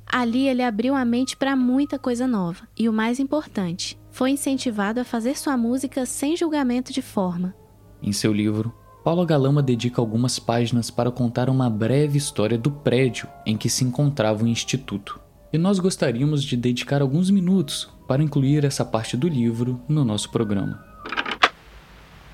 Ali 0.07 0.49
ele 0.49 0.63
abriu 0.63 0.95
a 0.95 1.05
mente 1.05 1.37
para 1.37 1.57
muita 1.57 1.99
coisa 1.99 2.27
nova 2.27 2.67
e 2.77 2.89
o 2.89 2.93
mais 2.93 3.19
importante, 3.19 3.99
foi 4.11 4.31
incentivado 4.31 5.01
a 5.01 5.05
fazer 5.05 5.37
sua 5.37 5.57
música 5.57 6.05
sem 6.05 6.37
julgamento 6.37 6.93
de 6.93 7.03
forma. 7.03 7.55
Em 8.03 8.13
seu 8.13 8.33
livro 8.33 8.75
Paulo 9.05 9.25
Galama 9.25 9.63
dedica 9.63 10.01
algumas 10.01 10.39
páginas 10.41 10.91
para 10.91 11.11
contar 11.11 11.49
uma 11.49 11.71
breve 11.71 12.19
história 12.19 12.59
do 12.59 12.71
prédio 12.71 13.29
em 13.47 13.57
que 13.57 13.71
se 13.71 13.85
encontrava 13.85 14.43
o 14.43 14.49
instituto. 14.49 15.21
E 15.53 15.57
nós 15.57 15.79
gostaríamos 15.79 16.43
de 16.43 16.57
dedicar 16.57 17.01
alguns 17.01 17.31
minutos 17.31 17.89
para 18.09 18.23
incluir 18.23 18.65
essa 18.65 18.85
parte 18.85 19.17
do 19.17 19.29
livro 19.29 19.81
no 19.89 20.05
nosso 20.05 20.31
programa. 20.31 20.85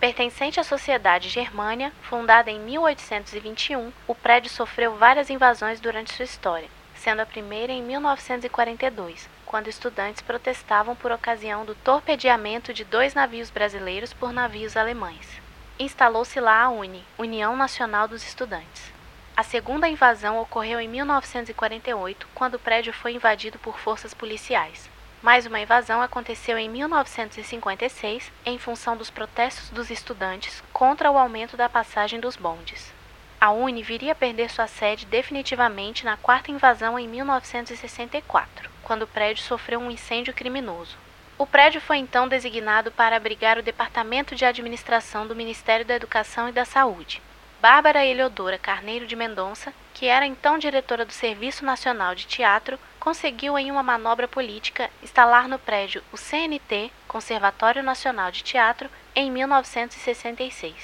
Pertencente 0.00 0.58
à 0.58 0.64
Sociedade 0.64 1.28
Germânia, 1.28 1.92
fundada 2.02 2.50
em 2.50 2.58
1821, 2.58 3.92
o 4.08 4.14
prédio 4.14 4.50
sofreu 4.50 4.96
várias 4.96 5.30
invasões 5.30 5.80
durante 5.80 6.14
sua 6.14 6.24
história, 6.24 6.68
sendo 6.94 7.20
a 7.20 7.26
primeira 7.26 7.72
em 7.72 7.82
1942, 7.82 9.28
quando 9.46 9.68
estudantes 9.68 10.22
protestavam 10.22 10.96
por 10.96 11.12
ocasião 11.12 11.64
do 11.64 11.74
torpedeamento 11.74 12.72
de 12.72 12.84
dois 12.84 13.14
navios 13.14 13.50
brasileiros 13.50 14.12
por 14.12 14.32
navios 14.32 14.76
alemães 14.76 15.43
instalou-se 15.78 16.38
lá 16.38 16.62
a 16.62 16.68
UNE, 16.68 17.04
União 17.18 17.56
Nacional 17.56 18.06
dos 18.06 18.22
Estudantes. 18.22 18.92
A 19.36 19.42
segunda 19.42 19.88
invasão 19.88 20.38
ocorreu 20.38 20.80
em 20.80 20.88
1948, 20.88 22.28
quando 22.32 22.54
o 22.54 22.58
prédio 22.58 22.92
foi 22.92 23.14
invadido 23.14 23.58
por 23.58 23.78
forças 23.80 24.14
policiais. 24.14 24.88
Mais 25.20 25.46
uma 25.46 25.58
invasão 25.58 26.00
aconteceu 26.00 26.56
em 26.56 26.68
1956, 26.68 28.30
em 28.46 28.58
função 28.58 28.96
dos 28.96 29.10
protestos 29.10 29.70
dos 29.70 29.90
estudantes 29.90 30.62
contra 30.72 31.10
o 31.10 31.18
aumento 31.18 31.56
da 31.56 31.68
passagem 31.68 32.20
dos 32.20 32.36
bondes. 32.36 32.92
A 33.40 33.50
UNE 33.50 33.82
viria 33.82 34.12
a 34.12 34.14
perder 34.14 34.50
sua 34.50 34.68
sede 34.68 35.04
definitivamente 35.06 36.04
na 36.04 36.16
quarta 36.16 36.52
invasão 36.52 36.96
em 36.96 37.08
1964, 37.08 38.70
quando 38.84 39.02
o 39.02 39.08
prédio 39.08 39.42
sofreu 39.42 39.80
um 39.80 39.90
incêndio 39.90 40.32
criminoso. 40.32 40.96
O 41.36 41.44
prédio 41.44 41.80
foi 41.80 41.96
então 41.98 42.28
designado 42.28 42.92
para 42.92 43.16
abrigar 43.16 43.58
o 43.58 43.62
Departamento 43.62 44.36
de 44.36 44.44
Administração 44.44 45.26
do 45.26 45.34
Ministério 45.34 45.84
da 45.84 45.94
Educação 45.96 46.48
e 46.48 46.52
da 46.52 46.64
Saúde. 46.64 47.20
Bárbara 47.60 48.04
Eliodora 48.04 48.56
Carneiro 48.56 49.04
de 49.04 49.16
Mendonça, 49.16 49.74
que 49.92 50.06
era 50.06 50.24
então 50.24 50.58
diretora 50.58 51.04
do 51.04 51.12
Serviço 51.12 51.64
Nacional 51.64 52.14
de 52.14 52.26
Teatro, 52.26 52.78
conseguiu 53.00 53.58
em 53.58 53.72
uma 53.72 53.82
manobra 53.82 54.28
política 54.28 54.88
instalar 55.02 55.48
no 55.48 55.58
prédio 55.58 56.04
o 56.12 56.16
CNT, 56.16 56.92
Conservatório 57.08 57.82
Nacional 57.82 58.30
de 58.30 58.44
Teatro, 58.44 58.88
em 59.16 59.28
1966. 59.28 60.74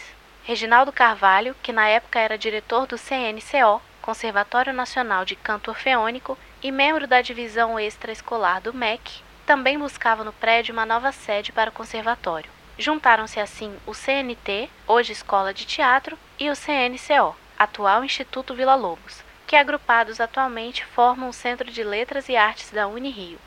Reginaldo 0.42 0.90
Carvalho, 0.90 1.54
que 1.62 1.72
na 1.72 1.86
época 1.86 2.18
era 2.18 2.36
diretor 2.36 2.88
do 2.88 2.98
CNCO, 2.98 3.80
Conservatório 4.02 4.72
Nacional 4.72 5.24
de 5.24 5.36
Canto 5.36 5.70
Orfeônico, 5.70 6.36
e 6.60 6.72
membro 6.72 7.06
da 7.06 7.22
divisão 7.22 7.78
extraescolar 7.78 8.60
do 8.60 8.74
MEC, 8.74 9.22
também 9.50 9.76
buscava 9.76 10.22
no 10.22 10.32
prédio 10.32 10.72
uma 10.72 10.86
nova 10.86 11.10
sede 11.10 11.50
para 11.50 11.70
o 11.70 11.72
conservatório. 11.72 12.48
Juntaram-se 12.78 13.40
assim 13.40 13.76
o 13.84 13.92
CNT, 13.92 14.70
hoje 14.86 15.10
Escola 15.10 15.52
de 15.52 15.66
Teatro, 15.66 16.16
e 16.38 16.48
o 16.48 16.54
CNCO, 16.54 17.34
atual 17.58 18.04
Instituto 18.04 18.54
Vila 18.54 18.76
Lobos, 18.76 19.24
que 19.48 19.56
agrupados 19.56 20.20
atualmente 20.20 20.84
formam 20.84 21.30
o 21.30 21.32
Centro 21.32 21.68
de 21.68 21.82
Letras 21.82 22.28
e 22.28 22.36
Artes 22.36 22.70
da 22.70 22.86
Unirio. 22.86 23.40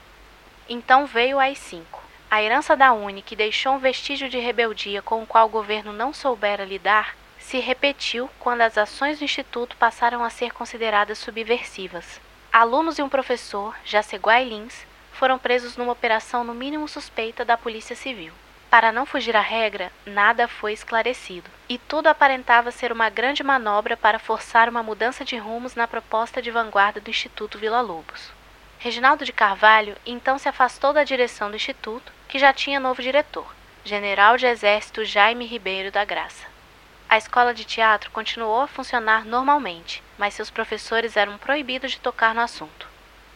Então 0.67 1.05
veio 1.05 1.37
o 1.37 1.39
AI-5, 1.39 1.85
a 2.29 2.43
herança 2.43 2.75
da 2.75 2.91
Uni, 2.91 3.21
que 3.21 3.33
deixou 3.33 3.75
um 3.75 3.79
vestígio 3.79 4.27
de 4.27 4.39
rebeldia 4.39 5.01
com 5.01 5.23
o 5.23 5.25
qual 5.25 5.45
o 5.45 5.51
governo 5.51 5.93
não 5.93 6.11
soubera 6.11 6.65
lidar, 6.65 7.15
se 7.39 7.59
repetiu 7.59 8.29
quando 8.41 8.59
as 8.59 8.77
ações 8.77 9.19
do 9.19 9.23
Instituto 9.23 9.77
passaram 9.77 10.21
a 10.21 10.29
ser 10.29 10.51
consideradas 10.51 11.17
subversivas. 11.17 12.19
Alunos 12.51 12.99
e 12.99 13.01
um 13.01 13.07
professor, 13.07 13.73
Jaceguai 13.85 14.43
Lins, 14.43 14.85
foram 15.13 15.37
presos 15.39 15.77
numa 15.77 15.91
operação 15.91 16.43
no 16.43 16.53
mínimo 16.53 16.87
suspeita 16.87 17.45
da 17.45 17.57
Polícia 17.57 17.95
Civil. 17.95 18.33
Para 18.69 18.91
não 18.91 19.05
fugir 19.05 19.35
à 19.35 19.41
regra, 19.41 19.91
nada 20.05 20.47
foi 20.47 20.73
esclarecido, 20.73 21.49
e 21.69 21.77
tudo 21.77 22.07
aparentava 22.07 22.71
ser 22.71 22.91
uma 22.91 23.07
grande 23.07 23.43
manobra 23.43 23.95
para 23.95 24.17
forçar 24.17 24.67
uma 24.67 24.81
mudança 24.81 25.23
de 25.23 25.37
rumos 25.37 25.75
na 25.75 25.87
proposta 25.87 26.41
de 26.41 26.49
vanguarda 26.49 26.99
do 26.99 27.09
Instituto 27.09 27.59
Vila 27.59 27.81
Lobos. 27.81 28.31
Reginaldo 28.79 29.23
de 29.23 29.31
Carvalho 29.31 29.95
então 30.05 30.37
se 30.37 30.49
afastou 30.49 30.91
da 30.91 31.03
direção 31.03 31.49
do 31.49 31.55
Instituto, 31.55 32.11
que 32.27 32.39
já 32.39 32.51
tinha 32.51 32.79
novo 32.79 33.01
diretor, 33.01 33.45
General 33.85 34.37
de 34.37 34.47
Exército 34.47 35.05
Jaime 35.05 35.45
Ribeiro 35.45 35.91
da 35.91 36.03
Graça. 36.03 36.47
A 37.07 37.17
escola 37.17 37.53
de 37.53 37.63
teatro 37.63 38.09
continuou 38.09 38.61
a 38.61 38.67
funcionar 38.67 39.23
normalmente, 39.23 40.01
mas 40.17 40.33
seus 40.33 40.49
professores 40.49 41.15
eram 41.15 41.37
proibidos 41.37 41.91
de 41.91 41.99
tocar 41.99 42.33
no 42.33 42.41
assunto. 42.41 42.87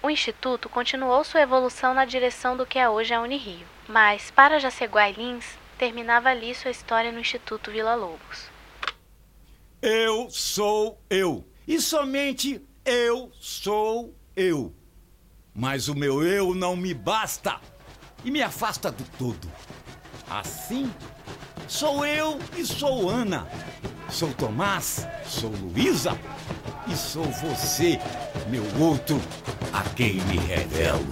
O 0.01 0.09
Instituto 0.09 0.69
continuou 0.69 1.23
sua 1.23 1.41
evolução 1.41 1.93
na 1.93 2.05
direção 2.05 2.55
do 2.55 2.65
que 2.65 2.77
é 2.77 2.87
hoje 2.87 3.13
a 3.13 3.21
Unirio, 3.21 3.65
mas, 3.87 4.29
para 4.29 4.59
Jaceguai 4.59 5.11
Lins, 5.11 5.45
terminava 5.77 6.29
ali 6.29 6.53
sua 6.53 6.71
história 6.71 7.11
no 7.11 7.19
Instituto 7.19 7.71
Vila 7.71 7.95
Lobos. 7.95 8.45
Eu 9.81 10.29
sou 10.29 11.01
eu, 11.09 11.45
E 11.67 11.81
somente 11.81 12.61
eu 12.85 13.31
sou 13.39 14.15
eu. 14.35 14.73
Mas 15.53 15.87
o 15.87 15.95
meu 15.95 16.23
eu 16.23 16.53
não 16.53 16.75
me 16.75 16.93
basta 16.93 17.59
e 18.23 18.31
me 18.31 18.41
afasta 18.41 18.91
do 18.91 19.03
todo. 19.17 19.51
Assim, 20.29 20.93
sou 21.67 22.05
eu 22.05 22.39
e 22.55 22.65
sou 22.65 23.09
Ana. 23.09 23.47
Sou 24.09 24.33
Tomás, 24.33 25.05
sou 25.25 25.49
Luísa 25.49 26.17
e 26.89 26.95
sou 26.95 27.25
você, 27.25 27.99
meu 28.49 28.63
outro, 28.79 29.19
a 29.73 29.81
quem 29.89 30.15
me 30.25 30.37
revelo. 30.37 31.05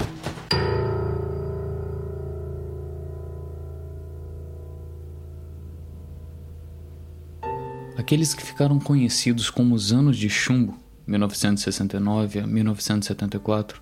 Aqueles 7.98 8.34
que 8.34 8.44
ficaram 8.44 8.80
conhecidos 8.80 9.50
como 9.50 9.74
os 9.74 9.92
anos 9.92 10.18
de 10.18 10.30
chumbo, 10.30 10.78
1969 11.08 12.40
a 12.40 12.48
1974, 12.48 13.82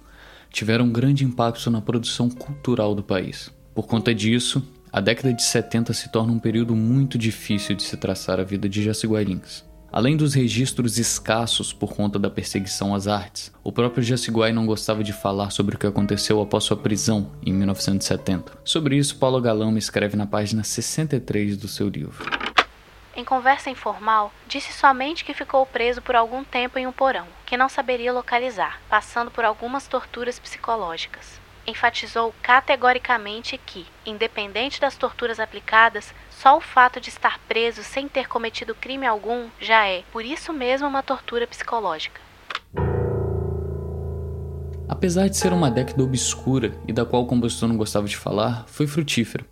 tiveram 0.50 0.86
um 0.86 0.92
grande 0.92 1.26
impacto 1.26 1.70
na 1.70 1.82
produção 1.82 2.30
cultural 2.30 2.96
do 2.96 3.04
país. 3.04 3.52
Por 3.74 3.88
conta 3.88 4.14
disso, 4.14 4.64
a 4.92 5.02
década 5.02 5.34
de 5.34 5.44
70 5.44 5.92
se 5.94 6.10
torna 6.10 6.32
um 6.32 6.40
período 6.40 6.76
muito 6.76 7.18
difícil 7.18 7.76
de 7.76 7.84
se 7.84 7.98
traçar 7.98 8.40
a 8.40 8.44
vida 8.44 8.70
de 8.70 8.84
Jaciguailins. 8.84 9.73
Além 9.94 10.18
dos 10.18 10.34
registros 10.34 10.98
escassos 10.98 11.72
por 11.72 11.94
conta 11.94 12.18
da 12.18 12.28
perseguição 12.28 12.96
às 12.96 13.08
artes, 13.08 13.54
o 13.64 13.72
próprio 13.72 14.02
Jaciguai 14.02 14.52
não 14.52 14.66
gostava 14.66 15.04
de 15.04 15.14
falar 15.14 15.52
sobre 15.52 15.76
o 15.76 15.78
que 15.78 15.86
aconteceu 15.86 16.42
após 16.42 16.64
sua 16.64 16.76
prisão 16.76 17.30
em 17.46 17.54
1970. 17.54 18.58
Sobre 18.66 18.98
isso, 18.98 19.16
Paulo 19.20 19.40
Galama 19.40 19.78
escreve 19.78 20.18
na 20.18 20.26
página 20.26 20.64
63 20.64 21.58
do 21.58 21.68
seu 21.68 21.90
livro. 21.90 22.26
Em 23.16 23.24
conversa 23.24 23.70
informal, 23.70 24.34
disse 24.48 24.74
somente 24.74 25.24
que 25.24 25.36
ficou 25.36 25.64
preso 25.64 26.02
por 26.02 26.16
algum 26.16 26.44
tempo 26.44 26.80
em 26.80 26.88
um 26.88 26.92
porão, 26.92 27.28
que 27.46 27.56
não 27.56 27.70
saberia 27.70 28.12
localizar, 28.12 28.82
passando 28.90 29.30
por 29.30 29.46
algumas 29.46 29.86
torturas 29.86 30.40
psicológicas 30.40 31.44
enfatizou 31.66 32.34
categoricamente 32.42 33.58
que, 33.58 33.86
independente 34.06 34.82
das 34.82 34.98
torturas 34.98 35.40
aplicadas, 35.40 36.14
só 36.44 36.58
o 36.58 36.62
fato 36.62 37.00
de 37.00 37.08
estar 37.08 37.40
preso 37.48 37.82
sem 37.84 38.10
ter 38.10 38.28
cometido 38.28 38.76
crime 38.76 39.08
algum 39.08 39.48
já 39.62 39.88
é, 39.88 40.04
por 40.12 40.26
isso 40.26 40.52
mesmo, 40.52 40.86
uma 40.86 41.02
tortura 41.02 41.48
psicológica. 41.48 42.20
Apesar 44.90 45.30
de 45.30 45.38
ser 45.38 45.54
uma 45.54 45.72
década 45.72 46.04
obscura 46.04 46.78
e 46.86 46.92
da 46.92 47.06
qual 47.06 47.24
o 47.24 47.26
compositor 47.26 47.70
não 47.70 47.78
gostava 47.78 48.10
de 48.10 48.18
falar, 48.18 48.66
foi 48.68 48.86
frutífera. 48.86 49.46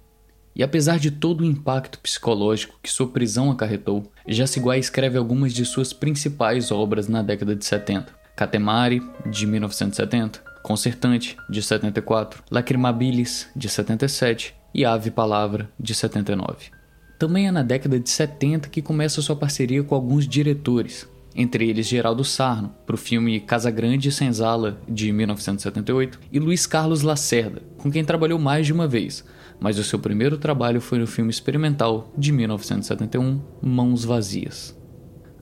E 0.53 0.61
apesar 0.61 0.99
de 0.99 1.11
todo 1.11 1.41
o 1.41 1.45
impacto 1.45 1.97
psicológico 1.97 2.77
que 2.83 2.91
sua 2.91 3.07
prisão 3.07 3.49
acarretou, 3.49 4.11
Jaciguá 4.27 4.77
escreve 4.77 5.17
algumas 5.17 5.53
de 5.53 5.63
suas 5.63 5.93
principais 5.93 6.71
obras 6.71 7.07
na 7.07 7.23
década 7.23 7.55
de 7.55 7.63
70. 7.63 8.13
Catemari, 8.35 9.01
de 9.25 9.47
1970, 9.47 10.43
Concertante, 10.61 11.37
de 11.49 11.61
74, 11.61 12.43
Lacrimabilis, 12.51 13.49
de 13.55 13.69
77 13.69 14.53
e 14.73 14.83
Ave 14.83 15.09
Palavra, 15.09 15.69
de 15.79 15.95
79. 15.95 16.80
Também 17.21 17.47
é 17.47 17.51
na 17.51 17.61
década 17.61 17.99
de 17.99 18.09
70 18.09 18.67
que 18.67 18.81
começa 18.81 19.21
sua 19.21 19.35
parceria 19.35 19.83
com 19.83 19.93
alguns 19.93 20.27
diretores, 20.27 21.07
entre 21.35 21.69
eles 21.69 21.85
Geraldo 21.85 22.23
Sarno, 22.23 22.73
para 22.83 22.95
o 22.95 22.97
filme 22.97 23.39
Casa 23.39 23.69
Grande 23.69 24.09
e 24.09 24.11
Senzala, 24.11 24.81
de 24.89 25.11
1978, 25.11 26.19
e 26.31 26.39
Luiz 26.39 26.65
Carlos 26.65 27.03
Lacerda, 27.03 27.61
com 27.77 27.91
quem 27.91 28.03
trabalhou 28.03 28.39
mais 28.39 28.65
de 28.65 28.73
uma 28.73 28.87
vez, 28.87 29.23
mas 29.59 29.77
o 29.77 29.83
seu 29.83 29.99
primeiro 29.99 30.35
trabalho 30.35 30.81
foi 30.81 30.97
no 30.97 31.05
filme 31.05 31.29
experimental 31.29 32.11
de 32.17 32.31
1971, 32.31 33.39
Mãos 33.61 34.03
Vazias. 34.03 34.75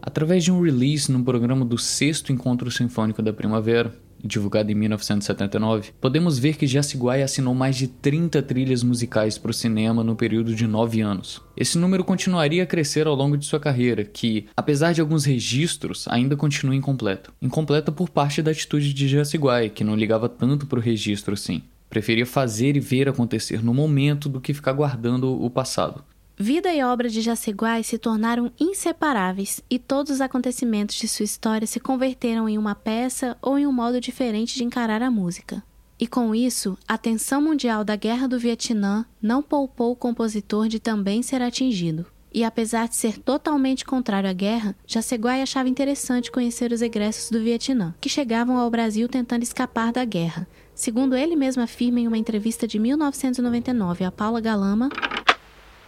Através 0.02 0.44
de 0.44 0.52
um 0.52 0.62
release 0.62 1.10
no 1.10 1.24
programa 1.24 1.64
do 1.64 1.78
Sexto 1.78 2.34
Encontro 2.34 2.70
Sinfônico 2.70 3.22
da 3.22 3.32
Primavera, 3.32 3.94
divulgado 4.24 4.72
em 4.72 4.76
1979, 4.76 5.92
podemos 6.00 6.38
ver 6.38 6.56
que 6.56 6.68
Jaciguai 6.68 7.24
assinou 7.24 7.54
mais 7.54 7.76
de 7.76 7.88
30 7.88 8.42
trilhas 8.44 8.84
musicais 8.84 9.38
para 9.38 9.52
o 9.52 9.54
cinema 9.54 10.04
no 10.04 10.16
período 10.16 10.54
de 10.54 10.68
9 10.68 11.02
anos. 11.02 11.42
Esse 11.56 11.78
número 11.78 12.04
continuaria 12.04 12.64
a 12.64 12.68
crescer 12.68 13.08
ao 13.08 13.16
longo 13.16 13.38
de 13.38 13.46
sua 13.46 13.60
carreira, 13.60 14.04
que, 14.04 14.48
apesar 14.56 14.94
de 14.94 15.02
alguns 15.02 15.26
registros, 15.26 16.08
ainda 16.08 16.36
continua 16.36 16.76
incompleto. 16.76 17.34
Incompleto 17.42 17.92
por 17.92 18.10
parte 18.10 18.42
da 18.42 18.52
atitude 18.52 18.94
de 18.94 19.08
Jaciguai, 19.08 19.70
que 19.70 19.84
não 19.84 19.96
ligava 19.96 20.30
tanto 20.30 20.66
para 20.66 20.80
o 20.80 20.82
registro 20.82 21.34
assim. 21.34 21.62
Preferia 21.90 22.26
fazer 22.26 22.76
e 22.76 22.80
ver 22.80 23.10
acontecer 23.10 23.64
no 23.64 23.74
momento 23.74 24.30
do 24.30 24.40
que 24.40 24.54
ficar 24.54 24.74
guardando 24.74 25.44
o 25.44 25.50
passado. 25.50 26.04
Vida 26.42 26.74
e 26.74 26.82
obra 26.82 27.10
de 27.10 27.20
Jaceguai 27.20 27.84
se 27.84 27.98
tornaram 27.98 28.50
inseparáveis 28.58 29.62
e 29.70 29.78
todos 29.78 30.14
os 30.14 30.22
acontecimentos 30.22 30.96
de 30.96 31.06
sua 31.06 31.26
história 31.26 31.68
se 31.68 31.82
converteram 31.82 32.48
em 32.48 32.58
uma 32.58 32.74
peça 32.74 33.36
ou 33.42 33.60
em 33.60 33.68
um 33.68 33.74
modo 33.74 34.00
diferente 34.00 34.56
de 34.56 34.64
encarar 34.64 35.02
a 35.02 35.12
música. 35.12 35.62
E 36.00 36.08
com 36.08 36.34
isso, 36.34 36.78
a 36.88 36.98
tensão 36.98 37.42
mundial 37.42 37.84
da 37.84 37.98
Guerra 37.98 38.26
do 38.26 38.40
Vietnã 38.40 39.06
não 39.22 39.44
poupou 39.44 39.92
o 39.92 39.98
compositor 39.98 40.70
de 40.70 40.80
também 40.80 41.22
ser 41.22 41.42
atingido. 41.42 42.06
E 42.34 42.46
apesar 42.46 42.88
de 42.88 42.96
ser 42.96 43.18
totalmente 43.18 43.84
contrário 43.84 44.30
à 44.30 44.34
guerra, 44.34 44.74
Jaceguai 44.88 45.42
achava 45.42 45.68
interessante 45.68 46.32
conhecer 46.32 46.72
os 46.72 46.82
egressos 46.82 47.30
do 47.30 47.44
Vietnã, 47.44 47.94
que 48.00 48.08
chegavam 48.08 48.58
ao 48.58 48.70
Brasil 48.70 49.10
tentando 49.10 49.44
escapar 49.44 49.92
da 49.92 50.06
guerra. 50.06 50.48
Segundo 50.74 51.18
ele 51.18 51.36
mesmo 51.36 51.62
afirma 51.62 52.00
em 52.00 52.08
uma 52.08 52.18
entrevista 52.18 52.66
de 52.66 52.80
1999 52.80 54.06
a 54.06 54.12
Paula 54.12 54.40
Galama, 54.40 54.90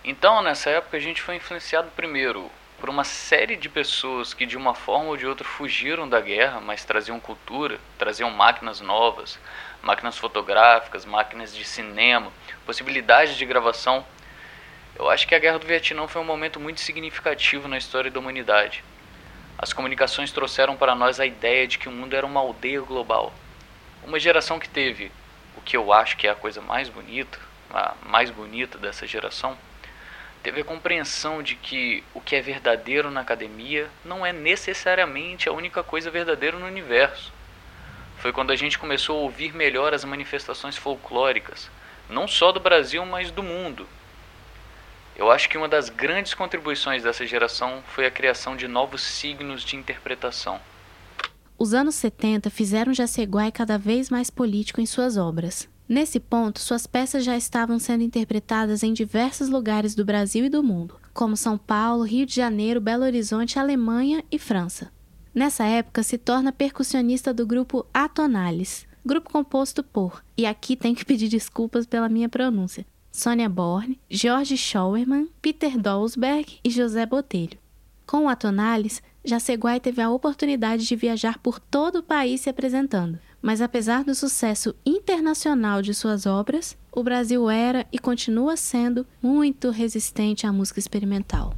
então, 0.04 0.42
nessa 0.42 0.70
época, 0.70 0.98
a 0.98 1.00
gente 1.00 1.22
foi 1.22 1.36
influenciado 1.36 1.92
primeiro 1.92 2.50
por 2.80 2.90
uma 2.90 3.04
série 3.04 3.56
de 3.56 3.70
pessoas 3.70 4.34
que, 4.34 4.48
de 4.48 4.58
uma 4.58 4.74
forma 4.74 5.10
ou 5.10 5.18
de 5.18 5.28
outra, 5.28 5.48
fugiram 5.48 6.10
da 6.10 6.20
guerra, 6.20 6.60
mas 6.60 6.84
traziam 6.84 7.20
cultura, 7.20 7.80
traziam 8.00 8.32
máquinas 8.32 8.82
novas, 8.82 9.38
máquinas 9.84 10.18
fotográficas, 10.18 11.06
máquinas 11.06 11.56
de 11.56 11.64
cinema, 11.64 12.32
possibilidades 12.66 13.38
de 13.38 13.46
gravação. 13.46 14.04
Eu 14.96 15.08
acho 15.12 15.28
que 15.28 15.36
a 15.36 15.40
Guerra 15.40 15.60
do 15.60 15.68
Vietnã 15.68 16.08
foi 16.08 16.20
um 16.20 16.26
momento 16.26 16.60
muito 16.60 16.82
significativo 16.82 17.68
na 17.68 17.78
história 17.78 18.10
da 18.10 18.20
humanidade. 18.20 18.84
As 19.60 19.72
comunicações 19.72 20.32
trouxeram 20.32 20.76
para 20.76 20.96
nós 20.96 21.20
a 21.20 21.26
ideia 21.28 21.68
de 21.68 21.78
que 21.78 21.88
o 21.88 21.92
mundo 21.92 22.16
era 22.16 22.26
uma 22.26 22.40
aldeia 22.40 22.82
global. 22.82 23.32
Uma 24.04 24.20
geração 24.20 24.58
que 24.58 24.68
teve 24.68 25.12
o 25.56 25.62
que 25.62 25.78
eu 25.78 25.94
acho 25.94 26.18
que 26.18 26.26
é 26.26 26.32
a 26.32 26.36
coisa 26.36 26.60
mais 26.60 26.90
bonita, 26.90 27.38
a 27.72 27.94
mais 28.04 28.32
bonita 28.32 28.80
dessa 28.80 29.06
geração, 29.06 29.56
teve 30.42 30.62
a 30.62 30.66
compreensão 30.66 31.44
de 31.44 31.56
que 31.56 32.04
o 32.14 32.22
que 32.22 32.36
é 32.36 32.42
verdadeiro 32.42 33.12
na 33.12 33.22
academia 33.22 33.90
não 34.04 34.26
é 34.26 34.34
necessariamente 34.34 35.48
a 35.48 35.54
única 35.54 35.84
coisa 35.84 36.10
verdadeira 36.10 36.58
no 36.58 36.66
universo. 36.66 37.32
Foi 38.18 38.32
quando 38.32 38.52
a 38.52 38.56
gente 38.56 38.78
começou 38.78 39.18
a 39.18 39.22
ouvir 39.22 39.54
melhor 39.54 39.94
as 39.94 40.04
manifestações 40.04 40.78
folclóricas, 40.78 41.70
não 42.10 42.28
só 42.28 42.52
do 42.52 42.60
Brasil, 42.60 43.06
mas 43.06 43.32
do 43.32 43.44
mundo. 43.44 43.88
Eu 45.16 45.32
acho 45.32 45.50
que 45.50 45.58
uma 45.58 45.68
das 45.68 45.90
grandes 45.90 46.34
contribuições 46.34 47.04
dessa 47.04 47.26
geração 47.26 47.84
foi 47.88 48.06
a 48.06 48.12
criação 48.12 48.56
de 48.56 48.68
novos 48.68 49.02
signos 49.02 49.64
de 49.64 49.76
interpretação. 49.76 50.60
Os 51.58 51.76
anos 51.76 51.96
70 51.96 52.50
fizeram 52.50 52.94
Jaceguai 52.94 53.52
cada 53.52 53.78
vez 53.78 54.10
mais 54.10 54.32
político 54.32 54.82
em 54.82 54.86
suas 54.86 55.18
obras. 55.18 55.70
Nesse 55.92 56.22
ponto, 56.22 56.62
suas 56.62 56.88
peças 56.88 57.22
já 57.22 57.36
estavam 57.36 57.78
sendo 57.78 58.02
interpretadas 58.02 58.82
em 58.82 58.94
diversos 58.94 59.50
lugares 59.50 59.94
do 59.94 60.06
Brasil 60.06 60.46
e 60.46 60.50
do 60.50 60.64
mundo, 60.64 60.96
como 61.14 61.36
São 61.36 61.58
Paulo, 61.58 62.04
Rio 62.04 62.26
de 62.26 62.34
Janeiro, 62.34 62.80
Belo 62.80 63.04
Horizonte, 63.04 63.60
Alemanha 63.60 64.24
e 64.32 64.40
França. 64.40 64.90
Nessa 65.36 65.66
época, 65.66 66.02
se 66.02 66.18
torna 66.18 66.54
percussionista 66.54 67.34
do 67.34 67.46
grupo 67.46 67.86
Atonales, 67.94 68.88
grupo 69.06 69.30
composto 69.30 69.84
por, 69.84 70.24
e 70.38 70.46
aqui 70.46 70.78
tenho 70.78 70.96
que 70.96 71.04
pedir 71.04 71.28
desculpas 71.28 71.86
pela 71.86 72.08
minha 72.08 72.30
pronúncia, 72.30 72.86
Sônia 73.12 73.50
Borne, 73.50 74.00
George 74.10 74.56
Schauerman, 74.56 75.28
Peter 75.42 75.78
Dolsberg 75.78 76.58
e 76.64 76.70
José 76.70 77.06
Botelho. 77.06 77.60
Com 78.08 78.28
o 78.28 78.30
Atonales, 78.30 79.04
Jaceguai 79.26 79.78
teve 79.82 80.02
a 80.02 80.10
oportunidade 80.10 80.88
de 80.88 80.96
viajar 80.96 81.38
por 81.40 81.60
todo 81.60 81.98
o 81.98 82.04
país 82.04 82.40
se 82.40 82.50
apresentando. 82.50 83.20
Mas 83.42 83.62
apesar 83.62 84.04
do 84.04 84.14
sucesso 84.14 84.76
internacional 84.86 85.82
de 85.82 85.94
suas 85.94 86.26
obras, 86.26 86.78
o 86.92 87.02
Brasil 87.02 87.50
era 87.50 87.88
e 87.92 87.98
continua 87.98 88.56
sendo 88.56 89.06
muito 89.22 89.70
resistente 89.72 90.46
à 90.46 90.54
música 90.54 90.80
experimental. 90.80 91.56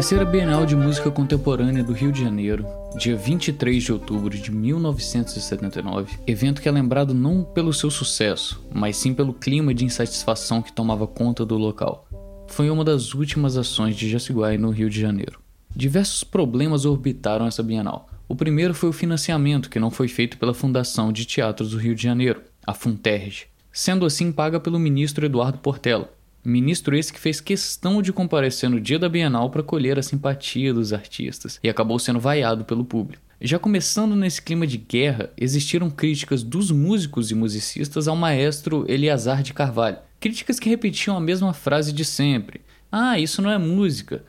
Terceira 0.00 0.24
Bienal 0.24 0.64
de 0.64 0.74
Música 0.74 1.10
Contemporânea 1.10 1.84
do 1.84 1.92
Rio 1.92 2.10
de 2.10 2.22
Janeiro, 2.22 2.64
dia 2.96 3.14
23 3.14 3.84
de 3.84 3.92
outubro 3.92 4.30
de 4.30 4.50
1979, 4.50 6.18
evento 6.26 6.62
que 6.62 6.68
é 6.70 6.72
lembrado 6.72 7.12
não 7.12 7.44
pelo 7.44 7.70
seu 7.70 7.90
sucesso, 7.90 8.66
mas 8.72 8.96
sim 8.96 9.12
pelo 9.12 9.34
clima 9.34 9.74
de 9.74 9.84
insatisfação 9.84 10.62
que 10.62 10.72
tomava 10.72 11.06
conta 11.06 11.44
do 11.44 11.58
local. 11.58 12.08
Foi 12.46 12.70
uma 12.70 12.82
das 12.82 13.12
últimas 13.12 13.58
ações 13.58 13.94
de 13.94 14.08
Jaciguai 14.08 14.56
no 14.56 14.70
Rio 14.70 14.88
de 14.88 14.98
Janeiro. 14.98 15.38
Diversos 15.76 16.24
problemas 16.24 16.86
orbitaram 16.86 17.46
essa 17.46 17.62
Bienal. 17.62 18.08
O 18.26 18.34
primeiro 18.34 18.72
foi 18.72 18.88
o 18.88 18.94
financiamento, 18.94 19.68
que 19.68 19.78
não 19.78 19.90
foi 19.90 20.08
feito 20.08 20.38
pela 20.38 20.54
Fundação 20.54 21.12
de 21.12 21.26
Teatros 21.26 21.72
do 21.72 21.78
Rio 21.78 21.94
de 21.94 22.02
Janeiro. 22.02 22.40
a 22.66 22.72
Funterge, 22.72 23.48
sendo 23.70 24.06
assim 24.06 24.32
paga 24.32 24.58
pelo 24.58 24.78
ministro 24.78 25.26
Eduardo 25.26 25.58
Portela. 25.58 26.10
Ministro 26.44 26.96
esse 26.96 27.12
que 27.12 27.20
fez 27.20 27.38
questão 27.38 28.00
de 28.00 28.14
comparecer 28.14 28.70
no 28.70 28.80
dia 28.80 28.98
da 28.98 29.10
Bienal 29.10 29.50
para 29.50 29.62
colher 29.62 29.98
a 29.98 30.02
simpatia 30.02 30.72
dos 30.72 30.90
artistas 30.90 31.60
e 31.62 31.68
acabou 31.68 31.98
sendo 31.98 32.18
vaiado 32.18 32.64
pelo 32.64 32.84
público. 32.84 33.22
Já 33.42 33.58
começando 33.58 34.16
nesse 34.16 34.40
clima 34.40 34.66
de 34.66 34.78
guerra, 34.78 35.30
existiram 35.36 35.90
críticas 35.90 36.42
dos 36.42 36.70
músicos 36.70 37.30
e 37.30 37.34
musicistas 37.34 38.08
ao 38.08 38.16
maestro 38.16 38.84
Eleazar 38.88 39.42
de 39.42 39.52
Carvalho. 39.52 39.98
Críticas 40.18 40.58
que 40.58 40.68
repetiam 40.68 41.16
a 41.16 41.20
mesma 41.20 41.52
frase 41.52 41.92
de 41.92 42.04
sempre: 42.04 42.62
Ah, 42.90 43.18
isso 43.18 43.42
não 43.42 43.50
é 43.50 43.58
música. 43.58 44.22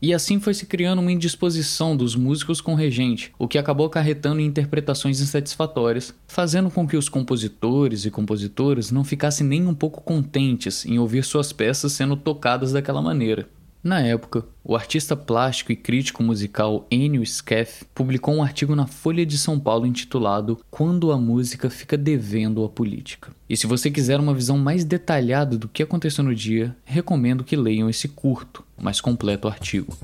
E 0.00 0.14
assim 0.14 0.38
foi 0.38 0.54
se 0.54 0.64
criando 0.64 1.00
uma 1.00 1.10
indisposição 1.10 1.96
dos 1.96 2.14
músicos 2.14 2.60
com 2.60 2.72
o 2.72 2.76
regente, 2.76 3.32
o 3.36 3.48
que 3.48 3.58
acabou 3.58 3.86
acarretando 3.86 4.40
em 4.40 4.46
interpretações 4.46 5.20
insatisfatórias, 5.20 6.14
fazendo 6.28 6.70
com 6.70 6.86
que 6.86 6.96
os 6.96 7.08
compositores 7.08 8.04
e 8.04 8.10
compositoras 8.10 8.92
não 8.92 9.02
ficassem 9.02 9.44
nem 9.44 9.66
um 9.66 9.74
pouco 9.74 10.00
contentes 10.00 10.86
em 10.86 11.00
ouvir 11.00 11.24
suas 11.24 11.52
peças 11.52 11.92
sendo 11.92 12.16
tocadas 12.16 12.70
daquela 12.70 13.02
maneira. 13.02 13.48
Na 13.88 14.02
época, 14.02 14.44
o 14.62 14.76
artista 14.76 15.16
plástico 15.16 15.72
e 15.72 15.76
crítico 15.76 16.22
musical 16.22 16.86
Enio 16.90 17.24
Scaff 17.24 17.86
publicou 17.94 18.34
um 18.34 18.42
artigo 18.42 18.76
na 18.76 18.86
Folha 18.86 19.24
de 19.24 19.38
São 19.38 19.58
Paulo 19.58 19.86
intitulado 19.86 20.60
Quando 20.70 21.10
a 21.10 21.16
música 21.16 21.70
fica 21.70 21.96
devendo 21.96 22.62
à 22.62 22.68
política. 22.68 23.30
E 23.48 23.56
se 23.56 23.66
você 23.66 23.90
quiser 23.90 24.20
uma 24.20 24.34
visão 24.34 24.58
mais 24.58 24.84
detalhada 24.84 25.56
do 25.56 25.68
que 25.68 25.82
aconteceu 25.82 26.22
no 26.22 26.34
dia, 26.34 26.76
recomendo 26.84 27.42
que 27.42 27.56
leiam 27.56 27.88
esse 27.88 28.08
curto, 28.08 28.62
mas 28.78 29.00
completo 29.00 29.48
artigo. 29.48 29.96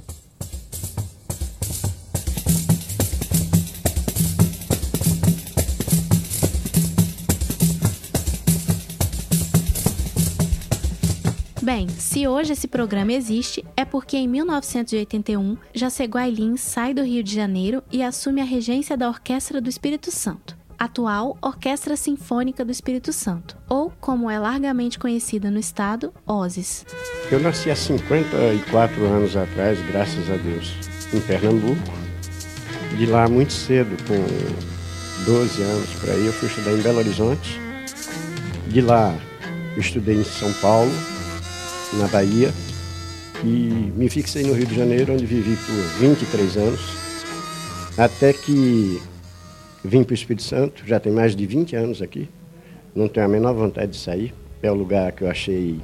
Bem, 11.77 11.89
se 11.89 12.29
hoje 12.29 12.53
esse 12.53 12.69
programa 12.69 13.13
existe, 13.13 13.65
é 13.77 13.85
porque 13.85 14.17
em 14.17 14.29
1981, 14.29 15.57
Jaceguai 15.75 16.31
Lins 16.31 16.61
sai 16.61 16.95
do 16.95 17.03
Rio 17.03 17.21
de 17.21 17.35
Janeiro 17.35 17.83
e 17.91 18.01
assume 18.01 18.41
a 18.41 18.45
regência 18.45 18.97
da 18.97 19.09
Orquestra 19.09 19.61
do 19.61 19.69
Espírito 19.69 20.13
Santo, 20.13 20.57
atual 20.79 21.37
Orquestra 21.43 21.97
Sinfônica 21.97 22.65
do 22.65 22.71
Espírito 22.71 23.13
Santo, 23.13 23.57
ou 23.69 23.93
como 24.01 24.31
é 24.31 24.39
largamente 24.39 25.01
conhecida 25.01 25.51
no 25.51 25.59
estado, 25.59 26.15
OSIS. 26.25 26.87
Eu 27.29 27.41
nasci 27.41 27.69
há 27.73 27.75
54 27.75 29.05
anos 29.07 29.37
atrás, 29.37 29.77
graças 29.89 30.31
a 30.31 30.37
Deus, 30.37 30.73
em 31.13 31.21
Pernambuco. 31.23 31.93
De 32.97 33.05
lá 33.05 33.27
muito 33.29 33.53
cedo, 33.53 33.97
com 34.07 35.25
12 35.25 35.61
anos 35.61 35.91
por 35.95 36.09
aí, 36.09 36.25
eu 36.25 36.33
fui 36.35 36.49
estudar 36.49 36.71
em 36.71 36.81
Belo 36.81 36.99
Horizonte. 36.99 37.61
De 38.69 38.81
lá 38.81 39.13
estudei 39.77 40.15
em 40.15 40.25
São 40.25 40.53
Paulo, 40.55 40.93
na 41.99 42.09
Bahia, 42.09 42.53
e 43.45 43.93
me 43.97 44.09
fixei 44.09 44.43
no 44.43 44.55
Rio 44.55 44.67
de 44.67 44.75
Janeiro, 44.75 45.13
onde 45.13 45.27
vivi 45.27 45.57
por 45.57 45.75
23 46.01 46.57
anos, 46.57 46.81
até 47.97 48.33
que 48.33 49.01
vim 49.85 50.03
para 50.03 50.13
o 50.13 50.15
Espírito 50.15 50.43
Santo, 50.43 50.83
já 50.87 50.99
tem 50.99 51.13
mais 51.13 51.37
de 51.37 51.47
20 51.47 51.77
anos 51.77 52.03
aqui, 52.03 52.29
não 52.95 53.09
tenho 53.09 53.27
a 53.27 53.29
menor 53.29 53.55
vontade 53.55 53.93
de 53.93 53.99
sair, 53.99 54.33
é 54.63 54.71
o 54.71 54.75
lugar 54.75 55.13
que 55.13 55.23
eu 55.23 55.31
achei 55.31 55.81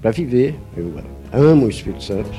para 0.00 0.10
viver, 0.10 0.54
eu 0.76 1.02
amo 1.32 1.66
o 1.66 1.68
Espírito 1.70 2.02
Santo. 2.02 2.30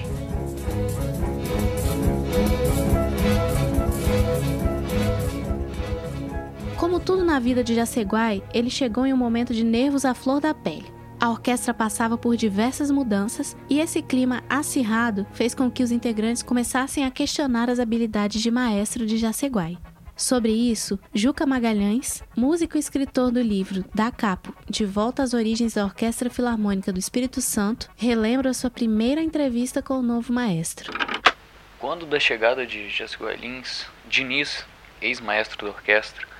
Como 6.77 6.99
tudo 6.99 7.25
na 7.25 7.39
vida 7.39 7.63
de 7.63 7.73
Jaceguai, 7.73 8.41
ele 8.53 8.69
chegou 8.69 9.05
em 9.05 9.11
um 9.11 9.17
momento 9.17 9.53
de 9.53 9.63
nervos 9.63 10.05
à 10.05 10.13
flor 10.13 10.39
da 10.39 10.53
pele. 10.53 10.84
A 11.25 11.29
orquestra 11.31 11.73
passava 11.73 12.19
por 12.19 12.37
diversas 12.37 12.91
mudanças 12.91 13.57
e 13.67 13.79
esse 13.79 13.99
clima 13.99 14.43
acirrado 14.47 15.25
fez 15.33 15.55
com 15.55 15.71
que 15.71 15.81
os 15.81 15.89
integrantes 15.91 16.43
começassem 16.43 17.03
a 17.03 17.09
questionar 17.09 17.67
as 17.67 17.79
habilidades 17.79 18.43
de 18.43 18.51
maestro 18.51 19.07
de 19.07 19.17
Jaceguai. 19.17 19.75
Sobre 20.15 20.51
isso, 20.51 20.99
Juca 21.11 21.43
Magalhães, 21.43 22.23
músico 22.37 22.77
e 22.77 22.79
escritor 22.79 23.31
do 23.31 23.41
livro 23.41 23.83
Da 23.91 24.11
Capo, 24.11 24.55
De 24.69 24.85
Volta 24.85 25.23
às 25.23 25.33
Origens 25.33 25.73
da 25.73 25.85
Orquestra 25.85 26.29
Filarmônica 26.29 26.93
do 26.93 26.99
Espírito 26.99 27.41
Santo, 27.41 27.89
relembra 27.95 28.53
sua 28.53 28.69
primeira 28.69 29.19
entrevista 29.19 29.81
com 29.81 29.95
o 29.95 30.03
novo 30.03 30.31
maestro. 30.31 30.93
Quando 31.79 32.05
da 32.05 32.19
chegada 32.19 32.67
de 32.67 32.87
Jaceguai 32.87 33.35
Lins, 33.35 33.87
Diniz, 34.07 34.63
ex-maestro 35.01 35.65
da 35.65 35.71
orquestra, 35.71 36.34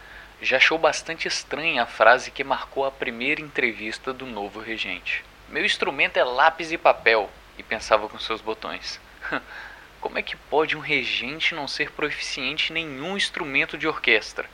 já 0.45 0.58
achou 0.58 0.77
bastante 0.77 1.27
estranha 1.27 1.84
a 1.84 1.88
frase 1.88 2.29
que 2.29 2.43
marcou 2.43 2.86
a 2.86 2.91
primeira 2.91 3.41
entrevista 3.41 4.13
do 4.13 4.25
novo 4.25 4.60
regente. 4.60 5.25
Meu 5.49 5.65
instrumento 5.65 6.17
é 6.17 6.23
lápis 6.23 6.71
e 6.71 6.77
papel, 6.77 7.29
e 7.58 7.63
pensava 7.63 8.08
com 8.08 8.19
seus 8.19 8.41
botões. 8.41 8.99
Como 9.99 10.19
é 10.19 10.21
que 10.21 10.36
pode 10.36 10.77
um 10.77 10.79
regente 10.79 11.55
não 11.55 11.67
ser 11.67 11.91
proficiente 11.91 12.71
em 12.71 12.75
nenhum 12.75 13.17
instrumento 13.17 13.75
de 13.75 13.88
orquestra? 13.88 14.47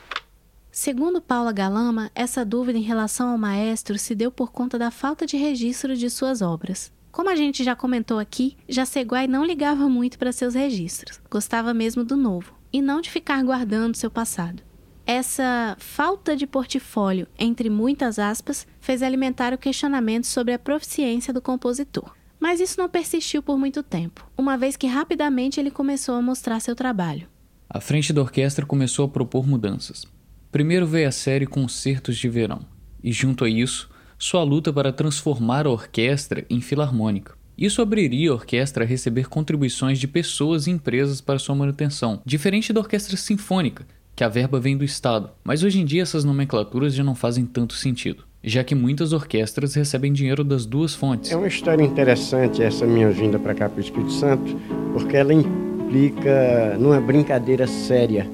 Segundo 0.72 1.22
Paula 1.22 1.52
Galama, 1.52 2.10
essa 2.16 2.46
dúvida 2.46 2.80
em 2.80 2.84
relação 2.84 3.30
ao 3.30 3.38
maestro 3.38 3.98
se 4.00 4.16
deu 4.16 4.32
por 4.32 4.54
conta 4.54 4.80
da 4.80 4.90
falta 4.90 5.26
de 5.26 5.36
registro 5.36 5.98
de 5.98 6.10
suas 6.10 6.42
obras. 6.42 6.90
Como 7.12 7.30
a 7.30 7.36
gente 7.36 7.66
já 7.66 7.76
comentou 7.76 8.18
aqui, 8.18 8.56
Jaceguai 8.70 9.28
não 9.28 9.44
ligava 9.44 9.90
muito 9.90 10.18
para 10.18 10.32
seus 10.32 10.56
registros, 10.56 11.20
gostava 11.30 11.74
mesmo 11.74 12.06
do 12.06 12.16
novo, 12.16 12.54
e 12.72 12.82
não 12.82 13.02
de 13.02 13.10
ficar 13.10 13.44
guardando 13.44 13.98
seu 13.98 14.10
passado. 14.10 14.64
Essa 15.06 15.76
falta 15.80 16.36
de 16.36 16.48
portfólio, 16.48 17.28
entre 17.38 17.70
muitas 17.70 18.20
aspas, 18.20 18.68
fez 18.80 19.02
alimentar 19.02 19.54
o 19.54 19.58
questionamento 19.58 20.26
sobre 20.26 20.54
a 20.54 20.60
proficiência 20.60 21.34
do 21.34 21.42
compositor. 21.42 22.16
Mas 22.40 22.60
isso 22.60 22.80
não 22.80 22.90
persistiu 22.90 23.44
por 23.44 23.58
muito 23.58 23.84
tempo, 23.84 24.28
uma 24.38 24.58
vez 24.58 24.76
que 24.76 24.88
rapidamente 24.88 25.60
ele 25.60 25.70
começou 25.70 26.16
a 26.16 26.22
mostrar 26.22 26.60
seu 26.60 26.76
trabalho. 26.76 27.28
A 27.70 27.80
frente 27.80 28.12
da 28.12 28.22
orquestra 28.22 28.66
começou 28.66 29.06
a 29.06 29.10
propor 29.10 29.48
mudanças. 29.48 30.06
Primeiro 30.52 30.88
veio 30.88 31.08
a 31.08 31.12
série 31.12 31.46
Concertos 31.46 32.18
de 32.18 32.28
Verão, 32.28 32.66
e 33.04 33.12
junto 33.12 33.46
a 33.46 33.50
isso, 33.50 33.90
sua 34.18 34.44
luta 34.44 34.74
para 34.74 34.92
transformar 34.92 35.66
a 35.66 35.70
orquestra 35.70 36.46
em 36.50 36.62
filarmônica. 36.62 37.36
Isso 37.58 37.82
abriria 37.82 38.32
a 38.32 38.34
orquestra 38.34 38.84
a 38.84 38.88
receber 38.88 39.28
contribuições 39.28 40.00
de 40.00 40.08
pessoas 40.08 40.66
e 40.66 40.72
empresas 40.72 41.22
para 41.22 41.40
sua 41.40 41.56
manutenção, 41.56 42.22
diferente 42.26 42.74
da 42.74 42.80
orquestra 42.80 43.16
sinfônica, 43.16 43.86
que 44.22 44.26
a 44.26 44.30
verba 44.30 44.60
vem 44.60 44.78
do 44.78 44.86
Estado, 44.86 45.32
mas 45.44 45.64
hoje 45.64 45.82
em 45.82 45.84
dia 45.84 46.04
essas 46.04 46.24
nomenclaturas 46.24 46.94
já 46.94 47.04
não 47.04 47.16
fazem 47.16 47.44
tanto 47.44 47.74
sentido, 47.74 48.24
já 48.44 48.64
que 48.64 48.76
muitas 48.76 49.14
orquestras 49.14 49.74
recebem 49.74 50.14
dinheiro 50.14 50.44
das 50.44 50.64
duas 50.64 50.94
fontes. 50.94 51.32
É 51.32 51.36
uma 51.36 51.48
história 51.48 51.84
interessante 51.84 52.62
essa 52.62 52.86
minha 52.86 53.10
vinda 53.10 53.40
para 53.40 53.56
cá 53.56 53.68
para 53.68 53.80
o 53.80 53.82
Espírito 53.82 54.12
Santo, 54.12 54.56
porque 54.94 55.18
ela 55.18 55.34
implica 55.34 56.78
numa 56.80 57.02
brincadeira 57.02 57.66
séria 57.66 58.30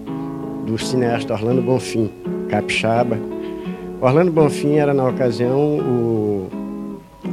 do 0.66 0.78
cineasta 0.78 1.34
Orlando 1.34 1.62
Bonfim, 1.62 2.12
capixaba. 2.50 3.18
Orlando 4.02 4.30
Bonfim 4.30 4.74
era 4.74 4.94
na 4.94 5.08
ocasião 5.08 5.78
o, 5.80 6.50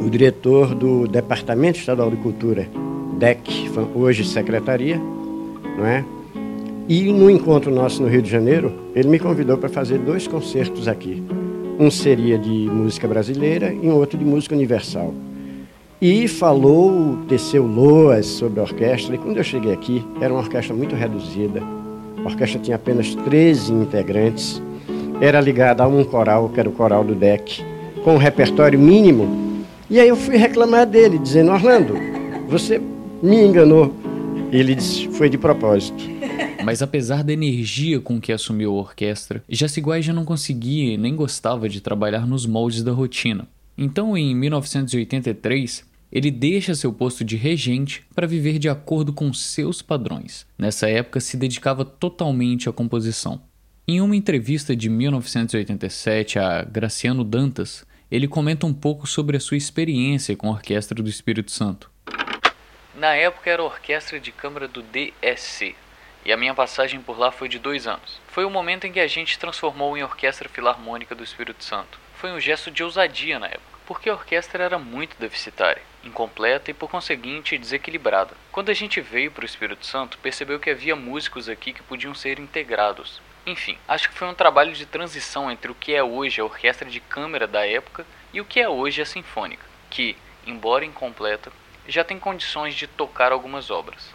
o 0.01 0.09
diretor 0.09 0.77
do 0.77 1.09
Departamento 1.09 1.81
Estadual 1.81 2.09
de 2.09 2.19
Cultura, 2.19 2.69
DEC, 3.19 3.69
hoje 3.97 4.25
secretaria, 4.25 4.97
não 5.77 5.85
é? 5.85 6.05
E 6.87 7.11
no 7.11 7.31
encontro 7.31 7.71
nosso 7.71 8.03
no 8.03 8.09
Rio 8.09 8.21
de 8.21 8.31
Janeiro, 8.31 8.71
ele 8.95 9.09
me 9.09 9.19
convidou 9.19 9.57
para 9.57 9.71
fazer 9.71 9.99
dois 9.99 10.27
concertos 10.27 10.87
aqui. 10.87 11.23
Um 11.79 11.91
seria 11.91 12.37
de 12.37 12.51
música 12.51 13.09
brasileira 13.09 13.73
e 13.73 13.89
um 13.89 13.95
outro 13.95 14.19
de 14.19 14.25
música 14.25 14.55
universal. 14.55 15.15
E 15.99 16.29
falou, 16.29 17.17
teceu 17.27 17.67
loas 17.67 18.27
sobre 18.27 18.61
a 18.61 18.65
orquestra. 18.65 19.15
E 19.15 19.19
quando 19.19 19.39
eu 19.39 19.45
cheguei 19.45 19.73
aqui, 19.73 20.05
era 20.21 20.31
uma 20.31 20.43
orquestra 20.43 20.75
muito 20.77 20.95
reduzida. 20.95 21.63
A 22.19 22.29
orquestra 22.29 22.61
tinha 22.61 22.77
apenas 22.77 23.15
13 23.15 23.73
integrantes. 23.73 24.63
Era 25.23 25.41
ligada 25.41 25.83
a 25.83 25.89
um 25.89 26.05
coral, 26.05 26.51
que 26.51 26.61
era 26.61 26.69
o 26.69 26.73
coral 26.73 27.03
do 27.03 27.15
DEC, 27.15 27.65
com 28.05 28.17
um 28.17 28.19
repertório 28.19 28.79
mínimo. 28.79 29.65
E 29.89 29.99
aí 29.99 30.09
eu 30.09 30.17
fui 30.17 30.37
reclamar 30.37 30.87
dele, 30.87 31.19
dizendo: 31.19 31.51
Orlando, 31.51 31.95
você 32.47 32.79
me 33.23 33.41
enganou. 33.41 33.91
Ele 34.53 34.75
disse: 34.75 35.09
foi 35.09 35.31
de 35.31 35.39
propósito. 35.39 36.05
Mas 36.65 36.81
apesar 36.81 37.23
da 37.23 37.33
energia 37.33 38.01
com 38.01 38.19
que 38.19 38.33
assumiu 38.33 38.71
a 38.71 38.81
orquestra, 38.81 39.45
Jaciguai 39.47 40.01
já 40.01 40.15
não 40.15 40.25
conseguia 40.25 40.97
nem 40.97 41.15
gostava 41.15 41.69
de 41.69 41.83
trabalhar 41.83 42.27
nos 42.27 42.47
moldes 42.47 42.83
da 42.83 42.91
rotina. 42.91 43.47
Então, 43.77 44.17
em 44.17 44.35
1983, 44.35 45.85
ele 46.11 46.31
deixa 46.31 46.75
seu 46.75 46.91
posto 46.91 47.23
de 47.23 47.37
regente 47.37 48.03
para 48.15 48.27
viver 48.27 48.59
de 48.59 48.69
acordo 48.69 49.13
com 49.13 49.31
seus 49.33 49.83
padrões. 49.83 50.47
Nessa 50.57 50.89
época, 50.89 51.21
se 51.21 51.37
dedicava 51.37 51.85
totalmente 51.85 52.67
à 52.67 52.73
composição. 52.73 53.43
Em 53.87 54.01
uma 54.01 54.17
entrevista 54.17 54.75
de 54.75 54.89
1987 54.89 56.39
a 56.39 56.63
Graciano 56.63 57.23
Dantas, 57.25 57.85
ele 58.11 58.27
comenta 58.27 58.65
um 58.65 58.73
pouco 58.73 59.07
sobre 59.07 59.37
a 59.37 59.41
sua 59.41 59.59
experiência 59.59 60.35
com 60.35 60.49
a 60.49 60.53
Orquestra 60.53 61.03
do 61.03 61.11
Espírito 61.11 61.51
Santo. 61.51 61.91
Na 62.97 63.15
época 63.15 63.51
era 63.51 63.61
a 63.61 63.67
orquestra 63.67 64.21
de 64.21 64.31
câmara 64.31 64.69
do 64.69 64.83
DSC, 64.83 65.75
e 66.25 66.33
a 66.33 66.37
minha 66.37 66.55
passagem 66.55 67.01
por 67.01 67.19
lá 67.19 67.31
foi 67.31 67.49
de 67.49 67.59
dois 67.59 67.87
anos. 67.87 68.21
Foi 68.29 68.45
o 68.45 68.51
momento 68.51 68.87
em 68.87 68.93
que 68.93 69.01
a 69.01 69.07
gente 69.07 69.39
transformou 69.39 69.97
em 69.97 70.03
Orquestra 70.03 70.49
Filarmônica 70.49 71.15
do 71.15 71.23
Espírito 71.23 71.63
Santo. 71.63 71.99
Foi 72.15 72.33
um 72.33 72.41
gesto 72.41 72.71
de 72.71 72.83
ousadia 72.83 73.39
na 73.39 73.47
época, 73.47 73.79
porque 73.85 74.09
a 74.09 74.15
orquestra 74.15 74.65
era 74.65 74.79
muito 74.79 75.17
deficitária, 75.19 75.83
incompleta 76.03 76.71
e 76.71 76.75
por 76.75 76.89
conseguinte 76.89 77.59
desequilibrada. 77.59 78.35
Quando 78.51 78.71
a 78.71 78.75
gente 78.75 79.01
veio 79.01 79.31
para 79.31 79.43
o 79.43 79.47
Espírito 79.47 79.85
Santo, 79.85 80.17
percebeu 80.19 80.59
que 80.59 80.71
havia 80.71 80.97
músicos 80.97 81.49
aqui 81.49 81.73
que 81.73 81.83
podiam 81.83 82.15
ser 82.15 82.39
integrados. 82.39 83.21
Enfim, 83.47 83.77
acho 83.87 84.09
que 84.09 84.15
foi 84.15 84.27
um 84.27 84.35
trabalho 84.35 84.73
de 84.73 84.87
transição 84.87 85.51
entre 85.51 85.71
o 85.71 85.75
que 85.75 85.95
é 85.95 86.03
hoje 86.03 86.41
a 86.41 86.45
orquestra 86.45 86.89
de 86.89 87.01
câmara 87.01 87.47
da 87.47 87.67
época 87.67 88.07
e 88.33 88.41
o 88.41 88.45
que 88.45 88.59
é 88.59 88.67
hoje 88.67 89.03
a 89.03 89.07
sinfônica, 89.07 89.67
que, 89.91 90.17
embora 90.47 90.87
incompleta, 90.87 91.53
já 91.87 92.03
tem 92.03 92.19
condições 92.19 92.75
de 92.75 92.87
tocar 92.87 93.33
algumas 93.33 93.71
obras. 93.71 94.14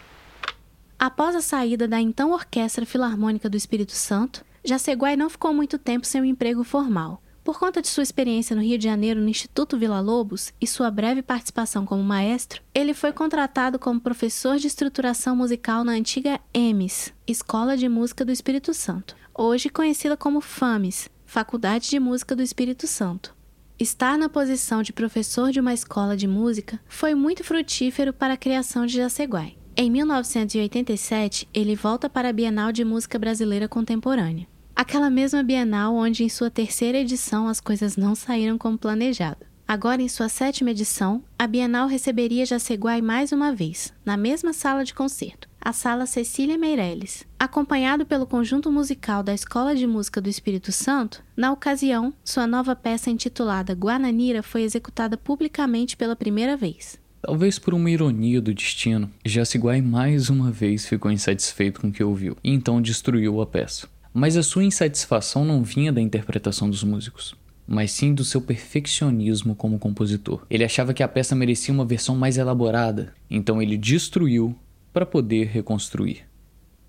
Após 1.00 1.34
a 1.34 1.40
saída 1.40 1.88
da 1.88 1.98
então 1.98 2.30
Orquestra 2.30 2.84
Filarmônica 2.84 3.48
do 3.48 3.56
Espírito 3.56 3.92
Santo, 3.92 4.44
Jaceguai 4.62 5.16
não 5.16 5.30
ficou 5.30 5.54
muito 5.54 5.78
tempo 5.78 6.06
sem 6.06 6.20
um 6.20 6.26
emprego 6.26 6.62
formal. 6.62 7.22
Por 7.42 7.58
conta 7.58 7.80
de 7.80 7.88
sua 7.88 8.02
experiência 8.02 8.54
no 8.54 8.60
Rio 8.60 8.76
de 8.76 8.84
Janeiro 8.84 9.18
no 9.18 9.30
Instituto 9.30 9.78
Vila 9.78 9.98
Lobos 9.98 10.52
e 10.60 10.66
sua 10.66 10.90
breve 10.90 11.22
participação 11.22 11.86
como 11.86 12.02
maestro, 12.02 12.60
ele 12.74 12.92
foi 12.92 13.14
contratado 13.14 13.78
como 13.78 13.98
professor 13.98 14.58
de 14.58 14.66
estruturação 14.66 15.34
musical 15.34 15.84
na 15.84 15.92
antiga 15.92 16.38
EMES, 16.52 17.14
Escola 17.26 17.78
de 17.78 17.88
Música 17.88 18.22
do 18.22 18.30
Espírito 18.30 18.74
Santo, 18.74 19.16
hoje 19.34 19.70
conhecida 19.70 20.18
como 20.18 20.42
FAMES, 20.42 21.08
Faculdade 21.24 21.88
de 21.88 21.98
Música 21.98 22.36
do 22.36 22.42
Espírito 22.42 22.86
Santo. 22.86 23.34
Estar 23.78 24.18
na 24.18 24.28
posição 24.28 24.82
de 24.82 24.92
professor 24.92 25.50
de 25.50 25.60
uma 25.60 25.72
escola 25.72 26.14
de 26.14 26.28
música 26.28 26.78
foi 26.86 27.14
muito 27.14 27.42
frutífero 27.42 28.12
para 28.12 28.34
a 28.34 28.36
criação 28.36 28.84
de 28.84 28.98
Jaceguai. 28.98 29.56
Em 29.76 29.90
1987, 29.90 31.48
ele 31.54 31.74
volta 31.74 32.10
para 32.10 32.28
a 32.28 32.32
Bienal 32.32 32.72
de 32.72 32.84
Música 32.84 33.18
Brasileira 33.18 33.68
Contemporânea. 33.68 34.46
Aquela 34.74 35.08
mesma 35.08 35.42
Bienal 35.42 35.94
onde, 35.94 36.24
em 36.24 36.28
sua 36.28 36.50
terceira 36.50 36.98
edição, 36.98 37.48
as 37.48 37.60
coisas 37.60 37.96
não 37.96 38.14
saíram 38.14 38.58
como 38.58 38.76
planejado. 38.76 39.46
Agora, 39.66 40.02
em 40.02 40.08
sua 40.08 40.28
sétima 40.28 40.72
edição, 40.72 41.22
a 41.38 41.46
Bienal 41.46 41.86
receberia 41.86 42.44
Jaceguai 42.44 43.00
mais 43.00 43.30
uma 43.30 43.54
vez, 43.54 43.94
na 44.04 44.16
mesma 44.16 44.52
sala 44.52 44.84
de 44.84 44.92
concerto, 44.92 45.48
a 45.60 45.72
Sala 45.72 46.06
Cecília 46.06 46.58
Meirelles. 46.58 47.24
Acompanhado 47.38 48.04
pelo 48.04 48.26
conjunto 48.26 48.72
musical 48.72 49.22
da 49.22 49.32
Escola 49.32 49.74
de 49.74 49.86
Música 49.86 50.20
do 50.20 50.28
Espírito 50.28 50.72
Santo, 50.72 51.22
na 51.36 51.52
ocasião, 51.52 52.12
sua 52.24 52.48
nova 52.48 52.74
peça 52.74 53.10
intitulada 53.10 53.72
Guananira 53.72 54.42
foi 54.42 54.62
executada 54.62 55.16
publicamente 55.16 55.96
pela 55.96 56.16
primeira 56.16 56.56
vez. 56.56 56.98
Talvez 57.22 57.58
por 57.58 57.74
uma 57.74 57.90
ironia 57.90 58.40
do 58.40 58.54
destino, 58.54 59.10
Jaciguai 59.26 59.82
mais 59.82 60.30
uma 60.30 60.50
vez 60.50 60.86
ficou 60.86 61.12
insatisfeito 61.12 61.78
com 61.78 61.88
o 61.88 61.92
que 61.92 62.02
ouviu 62.02 62.34
e 62.42 62.50
então 62.50 62.80
destruiu 62.80 63.42
a 63.42 63.46
peça. 63.46 63.86
Mas 64.12 64.38
a 64.38 64.42
sua 64.42 64.64
insatisfação 64.64 65.44
não 65.44 65.62
vinha 65.62 65.92
da 65.92 66.00
interpretação 66.00 66.68
dos 66.68 66.82
músicos, 66.82 67.34
mas 67.68 67.92
sim 67.92 68.14
do 68.14 68.24
seu 68.24 68.40
perfeccionismo 68.40 69.54
como 69.54 69.78
compositor. 69.78 70.46
Ele 70.48 70.64
achava 70.64 70.94
que 70.94 71.02
a 71.02 71.08
peça 71.08 71.36
merecia 71.36 71.74
uma 71.74 71.84
versão 71.84 72.16
mais 72.16 72.38
elaborada, 72.38 73.12
então 73.30 73.60
ele 73.60 73.76
destruiu 73.76 74.56
para 74.90 75.04
poder 75.04 75.46
reconstruir. 75.46 76.22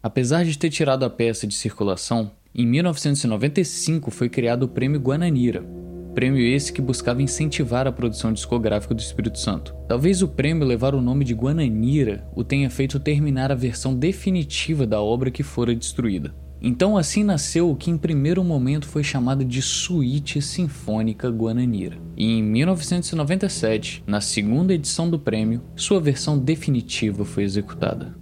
Apesar 0.02 0.46
de 0.46 0.58
ter 0.58 0.70
tirado 0.70 1.04
a 1.04 1.10
peça 1.10 1.46
de 1.46 1.54
circulação, 1.54 2.32
em 2.56 2.66
1995 2.66 4.10
foi 4.10 4.30
criado 4.30 4.64
o 4.64 4.70
Prêmio 4.70 5.00
Guananira, 5.00 5.64
Prêmio 6.14 6.46
esse 6.46 6.74
que 6.74 6.82
buscava 6.82 7.22
incentivar 7.22 7.88
a 7.88 7.92
produção 7.92 8.34
discográfica 8.34 8.94
do 8.94 9.00
Espírito 9.00 9.40
Santo. 9.40 9.74
Talvez 9.88 10.22
o 10.22 10.28
prêmio 10.28 10.68
levar 10.68 10.94
o 10.94 11.02
nome 11.02 11.24
de 11.24 11.34
Guananira 11.34 12.28
o 12.36 12.44
tenha 12.44 12.70
feito 12.70 13.00
terminar 13.00 13.52
a 13.52 13.56
versão 13.56 13.96
definitiva 13.96 14.86
da 14.86 15.02
obra 15.02 15.32
que 15.32 15.42
fora 15.42 15.74
destruída. 15.74 16.34
Então 16.62 16.96
assim 16.96 17.24
nasceu 17.24 17.72
o 17.72 17.76
que 17.76 17.90
em 17.90 17.98
primeiro 17.98 18.44
momento 18.44 18.88
foi 18.88 19.04
chamado 19.04 19.44
de 19.44 19.62
Suíte 19.62 20.42
Sinfônica 20.42 21.28
Guananira. 21.30 21.98
E 22.16 22.26
em 22.26 22.44
1997, 22.44 24.04
na 24.06 24.22
segunda 24.22 24.74
edição 24.74 25.10
do 25.10 25.18
prêmio, 25.18 25.62
sua 25.76 26.00
versão 26.00 26.38
definitiva 26.38 27.26
foi 27.26 27.44
executada. 27.44 28.21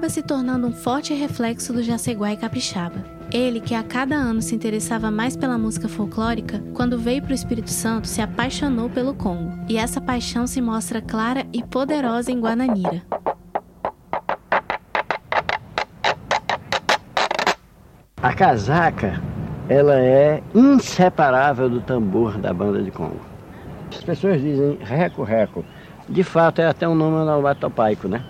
Acaba 0.00 0.08
se 0.08 0.22
tornando 0.22 0.66
um 0.66 0.72
forte 0.72 1.12
reflexo 1.12 1.74
do 1.74 1.82
Jaceguai 1.82 2.34
capixaba. 2.34 3.04
Ele, 3.30 3.60
que 3.60 3.74
a 3.74 3.82
cada 3.82 4.14
ano 4.14 4.40
se 4.40 4.54
interessava 4.54 5.10
mais 5.10 5.36
pela 5.36 5.58
música 5.58 5.90
folclórica, 5.90 6.62
quando 6.72 6.98
veio 6.98 7.20
para 7.20 7.32
o 7.32 7.34
Espírito 7.34 7.68
Santo, 7.68 8.08
se 8.08 8.22
apaixonou 8.22 8.88
pelo 8.88 9.12
Congo. 9.12 9.52
E 9.68 9.76
essa 9.76 10.00
paixão 10.00 10.46
se 10.46 10.58
mostra 10.62 11.02
clara 11.02 11.44
e 11.52 11.62
poderosa 11.62 12.32
em 12.32 12.40
Guananira. 12.40 13.02
A 18.22 18.32
casaca, 18.32 19.20
ela 19.68 20.00
é 20.00 20.42
inseparável 20.54 21.68
do 21.68 21.82
tambor 21.82 22.38
da 22.38 22.54
banda 22.54 22.82
de 22.82 22.90
Congo. 22.90 23.20
As 23.90 24.02
pessoas 24.02 24.40
dizem 24.40 24.78
reco-reco. 24.80 25.62
De 26.08 26.24
fato, 26.24 26.62
é 26.62 26.68
até 26.68 26.88
um 26.88 26.94
nome 26.94 27.16
onomatopaico, 27.16 28.08
né? 28.08 28.24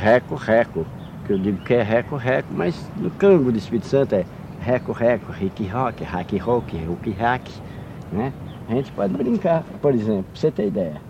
Reco, 0.00 0.34
Reco, 0.34 0.86
que 1.26 1.34
eu 1.34 1.38
digo 1.38 1.62
que 1.62 1.74
é 1.74 1.82
Reco, 1.82 2.16
Reco, 2.16 2.48
mas 2.52 2.90
no 2.96 3.10
cango 3.10 3.52
do 3.52 3.58
Espírito 3.58 3.86
Santo 3.86 4.14
é 4.14 4.24
Reco, 4.58 4.92
Reco, 4.92 5.30
Rick 5.30 5.66
Rock, 5.66 6.02
Hack 6.02 6.32
Rock, 6.38 6.74
Hulk 6.74 7.10
Hack, 7.10 7.42
né? 8.10 8.32
A 8.66 8.72
gente 8.72 8.90
pode 8.92 9.12
brincar, 9.12 9.62
por 9.82 9.94
exemplo, 9.94 10.24
pra 10.32 10.40
você 10.40 10.50
ter 10.50 10.68
ideia. 10.68 11.02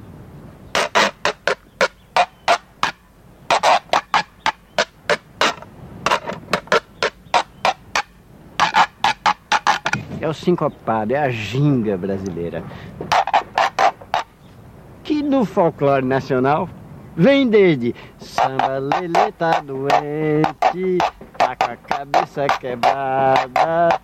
É 10.20 10.29
o 10.29 10.35
sincopado, 10.35 11.14
é 11.14 11.18
a 11.18 11.31
ginga 11.31 11.96
brasileira. 11.96 12.64
Que 15.05 15.22
no 15.22 15.44
folclore 15.44 16.05
nacional 16.05 16.68
Vem 17.16 17.49
desde 17.49 17.94
samba 18.18 18.79
lelê 18.79 19.33
tá 19.37 19.61
doente, 19.61 20.99
tá 21.37 21.57
com 21.57 21.73
a 21.73 21.77
cabeça 21.77 22.46
quebrada. 22.61 24.01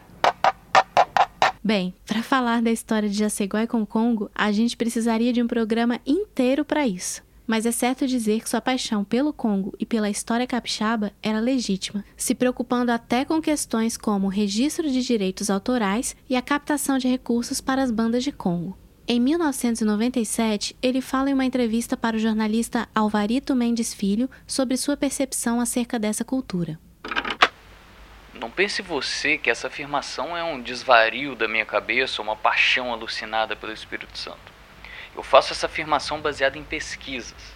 Bem, 1.62 1.94
para 2.06 2.22
falar 2.22 2.62
da 2.62 2.70
história 2.70 3.08
de 3.08 3.18
Jaceguai 3.18 3.66
com 3.66 3.84
Congo, 3.86 4.30
a 4.34 4.52
gente 4.52 4.76
precisaria 4.76 5.32
de 5.32 5.42
um 5.42 5.46
programa 5.46 6.00
inteiro 6.06 6.64
para 6.64 6.86
isso. 6.86 7.22
Mas 7.46 7.64
é 7.64 7.70
certo 7.70 8.06
dizer 8.06 8.40
que 8.40 8.48
sua 8.48 8.60
paixão 8.60 9.04
pelo 9.04 9.32
Congo 9.32 9.72
e 9.78 9.86
pela 9.86 10.10
história 10.10 10.46
capixaba 10.46 11.12
era 11.22 11.38
legítima, 11.38 12.04
se 12.16 12.34
preocupando 12.34 12.90
até 12.90 13.24
com 13.24 13.40
questões 13.40 13.96
como 13.96 14.26
o 14.26 14.30
registro 14.30 14.90
de 14.90 15.02
direitos 15.02 15.48
autorais 15.48 16.16
e 16.28 16.34
a 16.34 16.42
captação 16.42 16.98
de 16.98 17.06
recursos 17.06 17.60
para 17.60 17.82
as 17.82 17.90
bandas 17.90 18.24
de 18.24 18.32
Congo. 18.32 18.76
Em 19.08 19.20
1997, 19.20 20.74
ele 20.82 21.00
fala 21.00 21.30
em 21.30 21.32
uma 21.32 21.44
entrevista 21.44 21.96
para 21.96 22.16
o 22.16 22.18
jornalista 22.18 22.88
Alvarito 22.92 23.54
Mendes 23.54 23.94
Filho 23.94 24.28
sobre 24.48 24.76
sua 24.76 24.96
percepção 24.96 25.60
acerca 25.60 25.96
dessa 25.96 26.24
cultura. 26.24 26.76
Não 28.34 28.50
pense 28.50 28.82
você 28.82 29.38
que 29.38 29.48
essa 29.48 29.68
afirmação 29.68 30.36
é 30.36 30.42
um 30.42 30.60
desvario 30.60 31.36
da 31.36 31.46
minha 31.46 31.64
cabeça 31.64 32.20
ou 32.20 32.26
uma 32.26 32.34
paixão 32.34 32.92
alucinada 32.92 33.54
pelo 33.54 33.72
Espírito 33.72 34.18
Santo. 34.18 34.52
Eu 35.14 35.22
faço 35.22 35.52
essa 35.52 35.66
afirmação 35.66 36.20
baseada 36.20 36.58
em 36.58 36.64
pesquisas. 36.64 37.54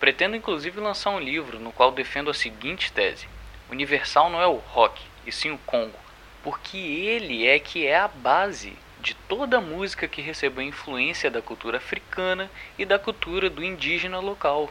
Pretendo 0.00 0.34
inclusive 0.34 0.80
lançar 0.80 1.10
um 1.10 1.20
livro 1.20 1.60
no 1.60 1.70
qual 1.70 1.92
defendo 1.92 2.30
a 2.30 2.34
seguinte 2.34 2.90
tese: 2.90 3.28
Universal 3.70 4.28
não 4.28 4.42
é 4.42 4.46
o 4.48 4.56
rock, 4.56 5.00
e 5.24 5.30
sim 5.30 5.52
o 5.52 5.58
Congo, 5.58 5.98
porque 6.42 6.76
ele 6.76 7.46
é 7.46 7.60
que 7.60 7.86
é 7.86 7.96
a 7.96 8.08
base 8.08 8.76
de 9.02 9.14
toda 9.28 9.58
a 9.58 9.60
música 9.60 10.06
que 10.06 10.20
recebeu 10.20 10.62
influência 10.62 11.30
da 11.30 11.40
cultura 11.40 11.78
africana 11.78 12.50
e 12.78 12.84
da 12.84 12.98
cultura 12.98 13.48
do 13.48 13.64
indígena 13.64 14.18
local. 14.18 14.68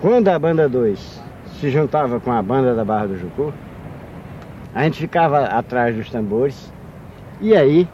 Quando 0.00 0.28
a 0.28 0.38
banda 0.38 0.68
2 0.68 1.22
se 1.60 1.70
juntava 1.70 2.20
com 2.20 2.32
a 2.32 2.42
banda 2.42 2.74
da 2.74 2.84
Barra 2.84 3.08
do 3.08 3.18
Jucu, 3.18 3.52
a 4.74 4.84
gente 4.84 4.98
ficava 5.00 5.44
atrás 5.44 5.94
dos 5.96 6.10
tambores 6.10 6.72
e 7.40 7.56
aí 7.56 7.88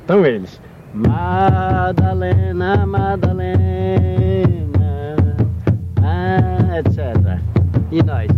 estão 0.00 0.24
eles. 0.24 0.60
Madalena, 0.92 2.86
Madalena, 2.86 3.46
ah, 6.02 6.78
etc. 6.78 7.40
E 7.92 8.02
nós. 8.02 8.28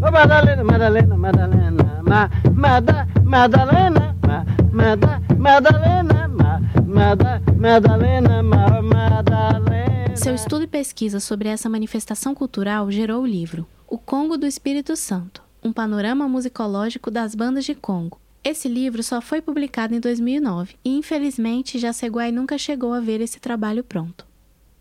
Oh, 0.00 0.10
Madalena, 0.10 0.64
Madalena, 0.64 1.16
Madalena, 1.16 2.02
ma, 2.02 2.30
Mada, 2.52 3.06
Madalena, 3.24 4.07
ma, 4.28 4.44
Mada, 4.70 5.22
Madalena, 5.38 6.28
ma, 6.28 6.60
Mada, 6.86 7.42
Madalena, 7.56 8.42
ma, 8.42 8.82
Madalena. 8.82 10.16
Seu 10.16 10.34
estudo 10.34 10.64
e 10.64 10.66
pesquisa 10.66 11.18
sobre 11.18 11.48
essa 11.48 11.68
manifestação 11.68 12.34
cultural 12.34 12.90
gerou 12.90 13.22
o 13.22 13.26
livro 13.26 13.66
O 13.86 13.96
Congo 13.96 14.36
do 14.36 14.46
Espírito 14.46 14.94
Santo, 14.96 15.42
um 15.62 15.72
panorama 15.72 16.28
musicológico 16.28 17.10
das 17.10 17.34
bandas 17.34 17.64
de 17.64 17.74
Congo. 17.74 18.20
Esse 18.44 18.68
livro 18.68 19.02
só 19.02 19.20
foi 19.20 19.40
publicado 19.40 19.94
em 19.94 20.00
2009 20.00 20.74
e, 20.84 20.96
infelizmente, 20.96 21.78
Jaceguai 21.78 22.30
nunca 22.30 22.58
chegou 22.58 22.92
a 22.92 23.00
ver 23.00 23.20
esse 23.22 23.40
trabalho 23.40 23.82
pronto. 23.82 24.26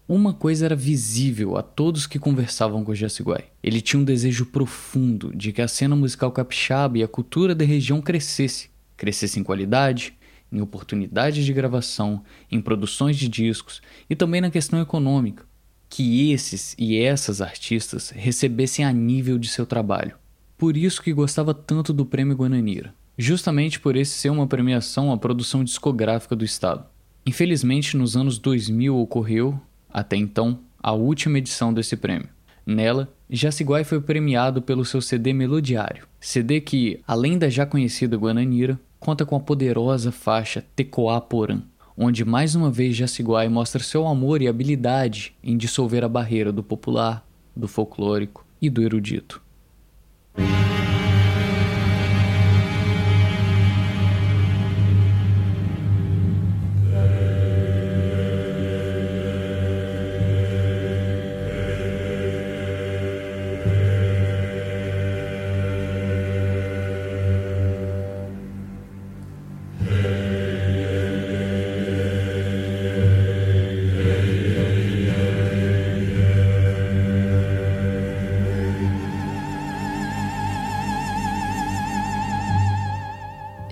Uma 0.08 0.34
coisa 0.34 0.66
era 0.66 0.76
visível 0.76 1.58
a 1.58 1.62
todos 1.62 2.08
que 2.08 2.20
conversavam 2.20 2.84
com 2.84 2.96
Jaciguai. 2.96 3.46
Ele 3.62 3.82
tinha 3.82 4.00
um 4.00 4.06
desejo 4.06 4.46
profundo 4.46 5.36
de 5.36 5.52
que 5.52 5.62
a 5.62 5.68
cena 5.68 5.96
musical 5.96 6.32
capixaba 6.32 6.98
e 6.98 7.04
a 7.04 7.08
cultura 7.08 7.54
da 7.54 7.66
região 7.66 8.02
crescesse. 8.02 8.70
Crescesse 8.98 9.40
em 9.40 9.44
qualidade, 9.44 10.14
em 10.52 10.60
oportunidades 10.60 11.46
de 11.46 11.54
gravação, 11.54 12.24
em 12.52 12.60
produções 12.60 13.16
de 13.16 13.30
discos 13.30 13.82
e 14.10 14.16
também 14.16 14.42
na 14.42 14.50
questão 14.50 14.82
econômica. 14.82 15.46
Que 15.90 16.32
esses 16.32 16.76
e 16.78 16.98
essas 16.98 17.40
artistas 17.40 18.10
recebessem 18.10 18.84
a 18.84 18.92
nível 18.92 19.38
de 19.38 19.48
seu 19.48 19.66
trabalho. 19.66 20.16
Por 20.58 20.76
isso 20.76 21.02
que 21.02 21.14
gostava 21.14 21.54
tanto 21.54 21.94
do 21.94 22.06
Prêmio 22.06 22.36
Guananira. 22.36 22.94
Justamente 23.18 23.80
por 23.80 23.96
esse 23.96 24.12
ser 24.12 24.30
uma 24.30 24.48
premiação 24.48 25.12
à 25.12 25.18
produção 25.18 25.64
discográfica 25.64 26.36
do 26.36 26.44
Estado. 26.44 26.86
Infelizmente, 27.26 27.96
nos 27.96 28.18
anos 28.18 28.38
2000 28.38 28.98
ocorreu 28.98 29.60
até 29.90 30.16
então, 30.16 30.60
a 30.82 30.92
última 30.92 31.38
edição 31.38 31.74
desse 31.74 31.96
prêmio. 31.96 32.30
Nela, 32.66 33.12
Jaciguai 33.30 33.84
foi 33.84 34.00
premiado 34.02 34.62
pelo 34.62 34.86
seu 34.86 35.02
CD 35.02 35.34
Melodiário, 35.34 36.08
CD 36.20 36.62
que, 36.62 37.02
além 37.08 37.38
da 37.38 37.50
já 37.50 37.66
conhecida 37.66 38.18
Guananira, 38.18 38.80
conta 39.00 39.26
com 39.26 39.36
a 39.36 39.40
poderosa 39.40 40.12
faixa 40.12 40.66
Tecoá 40.76 41.20
Porã, 41.22 41.62
onde 41.98 42.24
mais 42.24 42.56
uma 42.56 42.70
vez 42.70 42.96
Jaciguai 42.96 43.50
mostra 43.50 43.82
seu 43.82 44.08
amor 44.08 44.42
e 44.42 44.48
habilidade 44.48 45.36
em 45.44 45.58
dissolver 45.58 46.04
a 46.04 46.10
barreira 46.10 46.52
do 46.52 46.64
popular, 46.64 47.26
do 47.56 47.68
folclórico 47.68 48.46
e 48.62 48.70
do 48.70 48.82
erudito. 48.82 49.42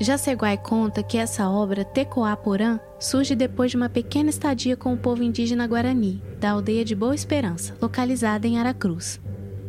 Jaceguai 0.05 0.55
conta 0.55 1.01
que 1.01 1.17
essa 1.17 1.49
obra, 1.49 1.83
Tecoá 1.83 2.37
Porã, 2.37 2.79
surge 2.99 3.35
depois 3.35 3.71
de 3.71 3.77
uma 3.77 3.89
pequena 3.89 4.29
estadia 4.29 4.77
com 4.77 4.93
o 4.93 4.97
povo 4.97 5.23
indígena 5.23 5.65
Guarani, 5.65 6.21
da 6.39 6.51
aldeia 6.51 6.85
de 6.85 6.93
Boa 6.93 7.15
Esperança, 7.15 7.75
localizada 7.81 8.47
em 8.47 8.59
Aracruz. 8.59 9.19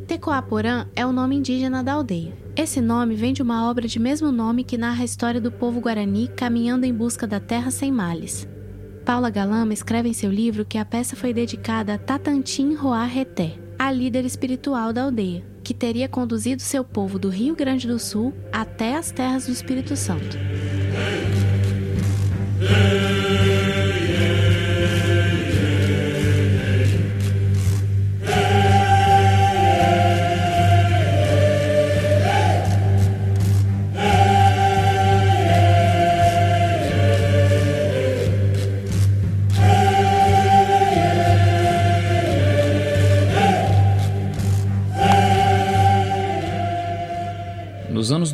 Tecoá 0.07 0.43
Porã 0.43 0.89
é 0.95 1.07
o 1.07 1.11
nome 1.11 1.37
indígena 1.37 1.83
da 1.83 1.95
aldeia. 1.95 2.37
Esse 2.55 2.83
nome 2.83 3.15
vem 3.15 3.33
de 3.33 3.41
uma 3.41 3.67
obra 3.67 3.89
de 3.89 3.99
mesmo 3.99 4.31
nome 4.31 4.63
que 4.63 4.77
narra 4.77 5.01
a 5.01 5.07
história 5.07 5.41
do 5.41 5.51
povo 5.51 5.81
Guarani 5.81 6.29
caminhando 6.29 6.85
em 6.85 6.93
busca 6.93 7.27
da 7.27 7.41
terra 7.41 7.71
sem 7.71 7.91
males. 7.91 8.47
Paula 9.07 9.31
Galama 9.31 9.73
escreve 9.73 10.11
em 10.11 10.13
seu 10.13 10.31
livro 10.31 10.67
que 10.67 10.77
a 10.77 10.85
peça 10.85 11.17
foi 11.17 11.33
dedicada 11.33 11.95
a 11.95 11.99
Tatantim 11.99 12.75
Roá 12.75 13.07
Reté, 13.07 13.59
a 13.79 13.91
líder 13.91 14.27
espiritual 14.27 14.93
da 14.93 15.05
aldeia, 15.05 15.43
que 15.67 15.75
teria 15.75 16.09
conduzido 16.09 16.63
seu 16.63 16.85
povo 16.85 17.19
do 17.19 17.29
Rio 17.29 17.57
Grande 17.57 17.89
do 17.89 17.99
Sul 17.99 18.33
até 18.53 18.95
as 18.95 19.11
terras 19.11 19.47
do 19.47 19.53
Espírito 19.53 19.97
Santo. 19.97 20.39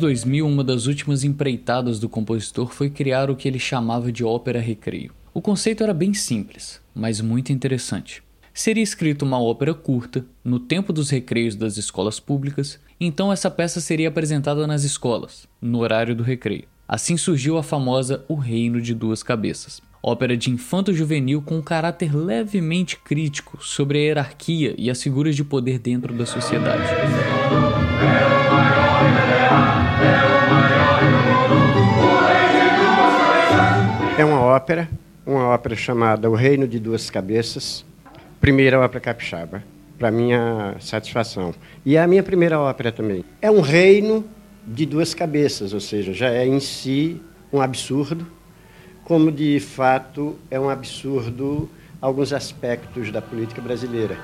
2000, 0.03 0.45
uma 0.45 0.65
das 0.65 0.85
últimas 0.85 1.23
empreitadas 1.23 1.97
do 1.97 2.09
compositor 2.09 2.73
foi 2.73 2.89
criar 2.89 3.29
o 3.29 3.37
que 3.37 3.47
ele 3.47 3.57
chamava 3.57 4.11
de 4.11 4.21
ópera 4.21 4.59
recreio. 4.59 5.13
O 5.33 5.41
conceito 5.41 5.81
era 5.81 5.93
bem 5.93 6.13
simples, 6.13 6.81
mas 6.93 7.21
muito 7.21 7.53
interessante. 7.53 8.21
Seria 8.53 8.83
escrita 8.83 9.23
uma 9.23 9.41
ópera 9.41 9.73
curta, 9.73 10.25
no 10.43 10.59
tempo 10.59 10.91
dos 10.91 11.09
recreios 11.09 11.55
das 11.55 11.77
escolas 11.77 12.19
públicas, 12.19 12.81
então 12.99 13.31
essa 13.31 13.49
peça 13.49 13.79
seria 13.79 14.09
apresentada 14.09 14.67
nas 14.67 14.83
escolas, 14.83 15.47
no 15.61 15.79
horário 15.79 16.13
do 16.13 16.21
recreio. 16.21 16.65
Assim 16.85 17.15
surgiu 17.15 17.57
a 17.57 17.63
famosa 17.63 18.25
O 18.27 18.35
Reino 18.35 18.81
de 18.81 18.93
Duas 18.93 19.23
Cabeças, 19.23 19.81
ópera 20.03 20.35
de 20.35 20.51
infanto-juvenil 20.51 21.41
com 21.41 21.59
um 21.59 21.61
caráter 21.61 22.13
levemente 22.13 22.97
crítico 22.97 23.57
sobre 23.63 23.99
a 23.99 24.01
hierarquia 24.01 24.75
e 24.77 24.89
as 24.89 25.01
figuras 25.01 25.33
de 25.33 25.45
poder 25.45 25.79
dentro 25.79 26.13
da 26.13 26.25
sociedade. 26.25 26.83
É 34.15 34.23
uma 34.23 34.39
ópera, 34.39 34.87
uma 35.25 35.47
ópera 35.47 35.75
chamada 35.75 36.29
O 36.29 36.35
Reino 36.35 36.67
de 36.67 36.79
Duas 36.79 37.09
Cabeças, 37.09 37.83
primeira 38.39 38.79
ópera 38.79 38.99
capixaba, 38.99 39.63
para 39.97 40.11
minha 40.11 40.75
satisfação. 40.79 41.53
E 41.85 41.95
é 41.95 42.01
a 42.01 42.07
minha 42.07 42.21
primeira 42.21 42.59
ópera 42.59 42.91
também. 42.91 43.25
É 43.41 43.49
um 43.49 43.61
reino 43.61 44.23
de 44.65 44.85
duas 44.85 45.13
cabeças, 45.13 45.73
ou 45.73 45.79
seja, 45.79 46.13
já 46.13 46.29
é 46.29 46.45
em 46.45 46.59
si 46.59 47.21
um 47.51 47.61
absurdo, 47.61 48.27
como 49.03 49.31
de 49.31 49.59
fato 49.59 50.37
é 50.49 50.59
um 50.59 50.69
absurdo 50.69 51.69
alguns 52.01 52.33
aspectos 52.33 53.11
da 53.11 53.21
política 53.21 53.61
brasileira. 53.61 54.17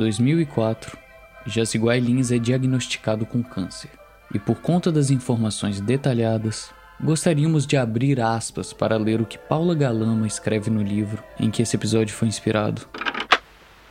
2004, 0.00 0.96
Jaciguai 1.44 2.00
Lins 2.00 2.32
é 2.32 2.38
diagnosticado 2.38 3.26
com 3.26 3.42
câncer. 3.42 3.90
E 4.32 4.38
por 4.38 4.60
conta 4.62 4.90
das 4.90 5.10
informações 5.10 5.78
detalhadas, 5.78 6.72
gostaríamos 6.98 7.66
de 7.66 7.76
abrir 7.76 8.18
aspas 8.18 8.72
para 8.72 8.96
ler 8.96 9.20
o 9.20 9.26
que 9.26 9.36
Paula 9.36 9.74
Galama 9.74 10.26
escreve 10.26 10.70
no 10.70 10.82
livro 10.82 11.22
em 11.38 11.50
que 11.50 11.60
esse 11.60 11.76
episódio 11.76 12.14
foi 12.14 12.28
inspirado. 12.28 12.88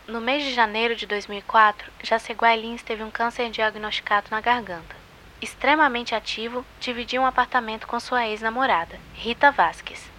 No 0.07 0.19
mês 0.19 0.43
de 0.43 0.51
janeiro 0.51 0.95
de 0.95 1.05
2004, 1.05 1.91
Jaceguai 2.01 2.59
Lins 2.59 2.81
teve 2.81 3.03
um 3.03 3.11
câncer 3.11 3.51
diagnosticado 3.51 4.29
na 4.31 4.41
garganta. 4.41 4.97
Extremamente 5.39 6.15
ativo, 6.15 6.65
dividia 6.79 7.21
um 7.21 7.25
apartamento 7.25 7.85
com 7.85 7.99
sua 7.99 8.27
ex-namorada, 8.27 8.97
Rita 9.13 9.51
Vasques. 9.51 10.09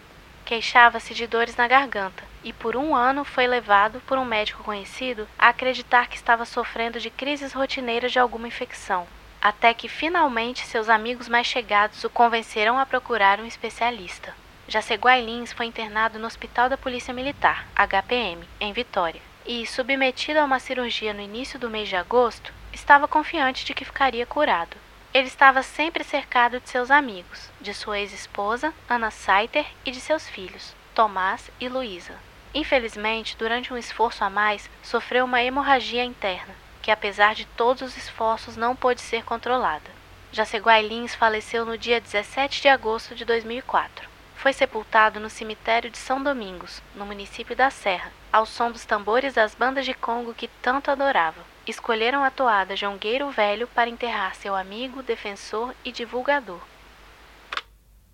Queixava-se 0.44 1.12
de 1.14 1.26
dores 1.26 1.56
na 1.56 1.66
garganta 1.66 2.29
e 2.44 2.52
por 2.52 2.76
um 2.76 2.94
ano 2.94 3.24
foi 3.24 3.46
levado 3.46 4.00
por 4.06 4.18
um 4.18 4.24
médico 4.24 4.62
conhecido 4.62 5.28
a 5.38 5.48
acreditar 5.48 6.08
que 6.08 6.16
estava 6.16 6.44
sofrendo 6.44 6.98
de 6.98 7.10
crises 7.10 7.52
rotineiras 7.52 8.12
de 8.12 8.18
alguma 8.18 8.48
infecção, 8.48 9.06
até 9.40 9.72
que 9.72 9.88
finalmente 9.88 10.66
seus 10.66 10.88
amigos 10.88 11.28
mais 11.28 11.46
chegados 11.46 12.04
o 12.04 12.10
convenceram 12.10 12.78
a 12.78 12.86
procurar 12.86 13.40
um 13.40 13.46
especialista. 13.46 14.34
Jaceguai 14.68 15.20
Lins 15.20 15.52
foi 15.52 15.66
internado 15.66 16.18
no 16.18 16.26
Hospital 16.26 16.68
da 16.68 16.78
Polícia 16.78 17.12
Militar, 17.12 17.66
HPM, 17.74 18.44
em 18.60 18.72
Vitória, 18.72 19.20
e, 19.44 19.66
submetido 19.66 20.38
a 20.38 20.44
uma 20.44 20.60
cirurgia 20.60 21.12
no 21.12 21.20
início 21.20 21.58
do 21.58 21.68
mês 21.68 21.88
de 21.88 21.96
agosto, 21.96 22.52
estava 22.72 23.08
confiante 23.08 23.64
de 23.64 23.74
que 23.74 23.84
ficaria 23.84 24.24
curado. 24.24 24.76
Ele 25.12 25.26
estava 25.26 25.62
sempre 25.62 26.04
cercado 26.04 26.60
de 26.60 26.68
seus 26.68 26.88
amigos, 26.88 27.50
de 27.60 27.74
sua 27.74 27.98
ex-esposa, 27.98 28.72
Ana 28.88 29.10
Saiter, 29.10 29.66
e 29.84 29.90
de 29.90 30.00
seus 30.00 30.28
filhos, 30.28 30.72
Tomás 30.94 31.50
e 31.58 31.68
Luísa. 31.68 32.14
Infelizmente, 32.54 33.36
durante 33.36 33.72
um 33.72 33.76
esforço 33.76 34.24
a 34.24 34.30
mais, 34.30 34.68
sofreu 34.82 35.24
uma 35.24 35.42
hemorragia 35.42 36.04
interna, 36.04 36.54
que 36.82 36.90
apesar 36.90 37.34
de 37.34 37.44
todos 37.44 37.82
os 37.82 37.96
esforços 37.96 38.56
não 38.56 38.74
pôde 38.74 39.00
ser 39.00 39.24
controlada. 39.24 39.90
Jaceguai 40.32 40.82
Lins 40.82 41.14
faleceu 41.14 41.64
no 41.64 41.76
dia 41.76 42.00
17 42.00 42.62
de 42.62 42.68
agosto 42.68 43.14
de 43.14 43.24
2004. 43.24 44.08
Foi 44.36 44.52
sepultado 44.52 45.20
no 45.20 45.28
cemitério 45.28 45.90
de 45.90 45.98
São 45.98 46.22
Domingos, 46.22 46.80
no 46.94 47.04
município 47.04 47.54
da 47.54 47.68
Serra, 47.68 48.10
ao 48.32 48.46
som 48.46 48.70
dos 48.70 48.84
tambores 48.84 49.34
das 49.34 49.54
bandas 49.54 49.84
de 49.84 49.92
Congo 49.92 50.32
que 50.32 50.48
tanto 50.62 50.90
adorava. 50.90 51.44
Escolheram 51.66 52.24
a 52.24 52.30
toada 52.30 52.74
Jongueiro 52.74 53.30
Velho 53.30 53.66
para 53.66 53.90
enterrar 53.90 54.34
seu 54.34 54.54
amigo, 54.54 55.02
defensor 55.02 55.74
e 55.84 55.92
divulgador. 55.92 56.60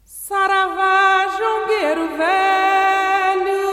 Saravá, 0.04 1.26
Jongueiro 1.38 2.16
Velho, 2.16 3.65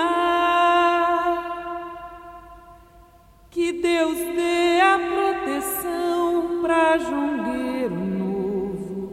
Que 3.49 3.70
Deus 3.74 4.18
dê 4.18 4.80
a 4.80 4.99
proteção 4.99 6.61
para 6.61 6.99
Jongueiro 6.99 7.95
novo, 7.95 9.12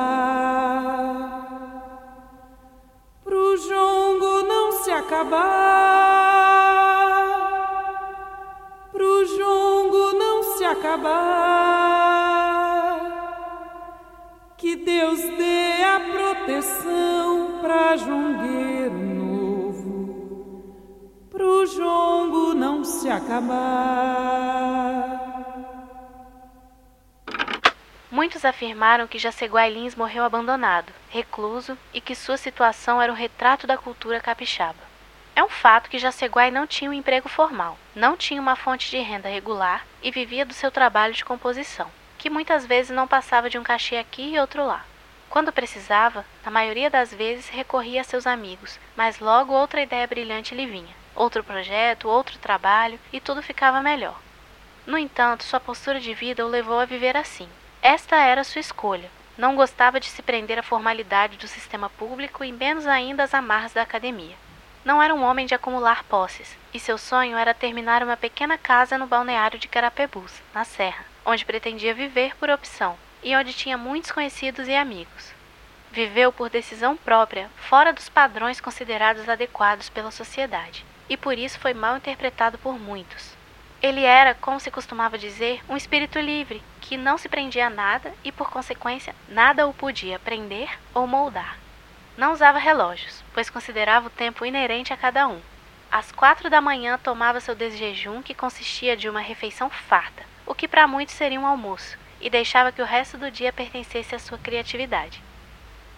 pro 3.24 3.56
jongo 3.56 4.42
não 4.42 4.72
se 4.72 4.90
acabar, 4.90 5.40
pro 8.92 9.24
jongo 9.24 10.12
não 10.12 10.42
se 10.42 10.64
acabar, 10.66 12.29
Deus 14.84 15.20
dê 15.36 15.82
a 15.82 16.00
proteção 16.12 17.58
para 17.60 17.96
jongueiro 17.96 18.98
novo, 19.14 20.64
pro 21.30 21.66
jongo 21.66 22.54
não 22.54 22.84
se 22.84 23.08
acabar. 23.08 24.40
Muitos 28.10 28.44
afirmaram 28.44 29.06
que 29.06 29.18
Jaceguai 29.18 29.70
Lins 29.70 29.94
morreu 29.94 30.24
abandonado, 30.24 30.92
recluso 31.08 31.78
e 31.94 32.00
que 32.00 32.14
sua 32.14 32.36
situação 32.36 33.00
era 33.00 33.12
o 33.12 33.14
retrato 33.14 33.66
da 33.66 33.78
cultura 33.78 34.20
capixaba. 34.20 34.90
É 35.34 35.44
um 35.44 35.48
fato 35.48 35.88
que 35.88 35.98
Jaceguai 35.98 36.50
não 36.50 36.66
tinha 36.66 36.90
um 36.90 36.94
emprego 36.94 37.28
formal, 37.28 37.78
não 37.94 38.16
tinha 38.16 38.40
uma 38.40 38.56
fonte 38.56 38.90
de 38.90 38.98
renda 38.98 39.28
regular 39.28 39.86
e 40.02 40.10
vivia 40.10 40.44
do 40.44 40.52
seu 40.52 40.70
trabalho 40.70 41.14
de 41.14 41.24
composição, 41.24 41.90
que 42.20 42.28
muitas 42.28 42.66
vezes 42.66 42.94
não 42.94 43.08
passava 43.08 43.48
de 43.48 43.58
um 43.58 43.62
cachê 43.62 43.96
aqui 43.96 44.34
e 44.34 44.38
outro 44.38 44.66
lá. 44.66 44.84
Quando 45.30 45.50
precisava, 45.50 46.22
na 46.44 46.50
maioria 46.50 46.90
das 46.90 47.14
vezes 47.14 47.48
recorria 47.48 48.02
a 48.02 48.04
seus 48.04 48.26
amigos, 48.26 48.78
mas 48.94 49.20
logo 49.20 49.54
outra 49.54 49.80
ideia 49.80 50.06
brilhante 50.06 50.54
lhe 50.54 50.66
vinha, 50.66 50.94
outro 51.14 51.42
projeto, 51.42 52.10
outro 52.10 52.36
trabalho 52.38 53.00
e 53.10 53.20
tudo 53.20 53.42
ficava 53.42 53.80
melhor. 53.80 54.20
No 54.86 54.98
entanto, 54.98 55.44
sua 55.44 55.58
postura 55.58 55.98
de 55.98 56.12
vida 56.12 56.44
o 56.44 56.48
levou 56.48 56.78
a 56.78 56.84
viver 56.84 57.16
assim. 57.16 57.48
Esta 57.80 58.16
era 58.16 58.44
sua 58.44 58.60
escolha. 58.60 59.10
Não 59.38 59.56
gostava 59.56 59.98
de 59.98 60.10
se 60.10 60.20
prender 60.20 60.58
à 60.58 60.62
formalidade 60.62 61.38
do 61.38 61.48
sistema 61.48 61.88
público 61.88 62.44
e 62.44 62.52
menos 62.52 62.86
ainda 62.86 63.22
às 63.22 63.32
amarras 63.32 63.72
da 63.72 63.80
academia. 63.80 64.36
Não 64.84 65.02
era 65.02 65.14
um 65.14 65.22
homem 65.22 65.46
de 65.46 65.54
acumular 65.54 66.04
posses, 66.04 66.54
e 66.74 66.78
seu 66.78 66.98
sonho 66.98 67.38
era 67.38 67.54
terminar 67.54 68.02
uma 68.02 68.16
pequena 68.16 68.58
casa 68.58 68.98
no 68.98 69.06
balneário 69.06 69.58
de 69.58 69.68
Carapebus, 69.68 70.42
na 70.52 70.64
Serra, 70.64 71.04
onde 71.24 71.44
pretendia 71.44 71.94
viver 71.94 72.36
por 72.36 72.50
opção 72.50 72.96
e 73.22 73.34
onde 73.36 73.52
tinha 73.52 73.76
muitos 73.76 74.10
conhecidos 74.10 74.66
e 74.68 74.74
amigos. 74.74 75.32
Viveu 75.92 76.32
por 76.32 76.48
decisão 76.48 76.96
própria, 76.96 77.50
fora 77.56 77.92
dos 77.92 78.08
padrões 78.08 78.60
considerados 78.60 79.28
adequados 79.28 79.88
pela 79.88 80.10
sociedade, 80.10 80.84
e 81.08 81.16
por 81.16 81.36
isso 81.36 81.58
foi 81.58 81.74
mal 81.74 81.96
interpretado 81.96 82.56
por 82.58 82.78
muitos. 82.78 83.36
Ele 83.82 84.04
era, 84.04 84.34
como 84.34 84.60
se 84.60 84.70
costumava 84.70 85.16
dizer, 85.16 85.62
um 85.68 85.76
espírito 85.76 86.18
livre, 86.18 86.62
que 86.80 86.96
não 86.96 87.16
se 87.16 87.28
prendia 87.28 87.66
a 87.66 87.70
nada 87.70 88.12
e, 88.22 88.30
por 88.30 88.50
consequência, 88.50 89.14
nada 89.28 89.66
o 89.66 89.72
podia 89.72 90.18
prender 90.18 90.78
ou 90.94 91.06
moldar. 91.06 91.56
Não 92.16 92.32
usava 92.32 92.58
relógios, 92.58 93.24
pois 93.32 93.48
considerava 93.48 94.08
o 94.08 94.10
tempo 94.10 94.44
inerente 94.44 94.92
a 94.92 94.96
cada 94.96 95.26
um. 95.26 95.40
Às 95.90 96.12
quatro 96.12 96.50
da 96.50 96.60
manhã 96.60 96.98
tomava 96.98 97.40
seu 97.40 97.54
desjejum, 97.54 98.22
que 98.22 98.34
consistia 98.34 98.96
de 98.96 99.08
uma 99.08 99.20
refeição 99.20 99.70
farta, 99.70 100.24
o 100.50 100.54
que 100.54 100.66
para 100.66 100.84
muitos 100.88 101.14
seria 101.14 101.38
um 101.38 101.46
almoço, 101.46 101.96
e 102.20 102.28
deixava 102.28 102.72
que 102.72 102.82
o 102.82 102.84
resto 102.84 103.16
do 103.16 103.30
dia 103.30 103.52
pertencesse 103.52 104.16
à 104.16 104.18
sua 104.18 104.36
criatividade. 104.36 105.22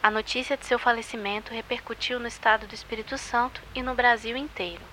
A 0.03 0.11
notícia 0.11 0.59
de 0.59 0.67
seu 0.67 0.79
falecimento 0.79 1.55
repercutiu 1.55 2.21
no 2.21 2.29
estado 2.29 2.67
do 2.67 2.75
Espírito 2.75 3.17
Santo 3.17 3.63
e 3.75 3.83
no 3.83 3.95
Brasil 3.95 4.37
inteiro. 4.37 4.92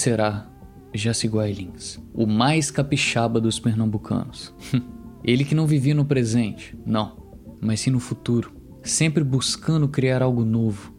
Será, 0.00 0.50
Jaciguai 0.94 1.52
Lins, 1.52 2.00
o 2.14 2.26
mais 2.26 2.70
capixaba 2.70 3.40
dos 3.40 3.60
pernambucanos. 3.60 4.54
Ele 5.22 5.44
que 5.44 5.54
não 5.54 5.66
vivia 5.66 5.94
no 5.94 6.06
presente, 6.06 6.76
não, 6.86 7.16
mas 7.60 7.80
sim 7.80 7.90
no 7.90 8.00
futuro, 8.00 8.50
sempre 8.82 9.22
buscando 9.22 9.86
criar 9.86 10.22
algo 10.22 10.42
novo, 10.42 10.94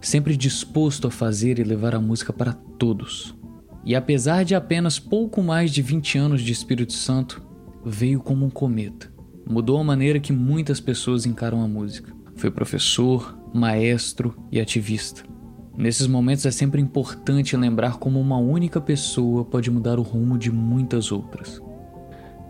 sempre 0.00 0.36
disposto 0.36 1.06
a 1.06 1.10
fazer 1.10 1.60
e 1.60 1.64
levar 1.64 1.94
a 1.94 2.00
música 2.00 2.32
para 2.32 2.52
todos. 2.52 3.36
E 3.84 3.94
apesar 3.94 4.44
de 4.44 4.56
apenas 4.56 4.98
pouco 4.98 5.42
mais 5.42 5.70
de 5.70 5.80
20 5.80 6.18
anos 6.18 6.42
de 6.42 6.52
Espírito 6.52 6.92
Santo, 6.92 7.40
veio 7.84 8.20
como 8.20 8.44
um 8.44 8.50
cometa. 8.50 9.12
Mudou 9.48 9.78
a 9.78 9.84
maneira 9.84 10.18
que 10.18 10.32
muitas 10.32 10.80
pessoas 10.80 11.24
encaram 11.24 11.62
a 11.62 11.68
música. 11.68 12.12
Foi 12.34 12.50
professor, 12.50 13.38
maestro 13.54 14.36
e 14.50 14.60
ativista. 14.60 15.22
Nesses 15.80 16.06
momentos 16.06 16.44
é 16.44 16.50
sempre 16.50 16.78
importante 16.78 17.56
lembrar 17.56 17.96
como 17.96 18.20
uma 18.20 18.36
única 18.36 18.78
pessoa 18.78 19.46
pode 19.46 19.70
mudar 19.70 19.98
o 19.98 20.02
rumo 20.02 20.36
de 20.36 20.52
muitas 20.52 21.10
outras. 21.10 21.58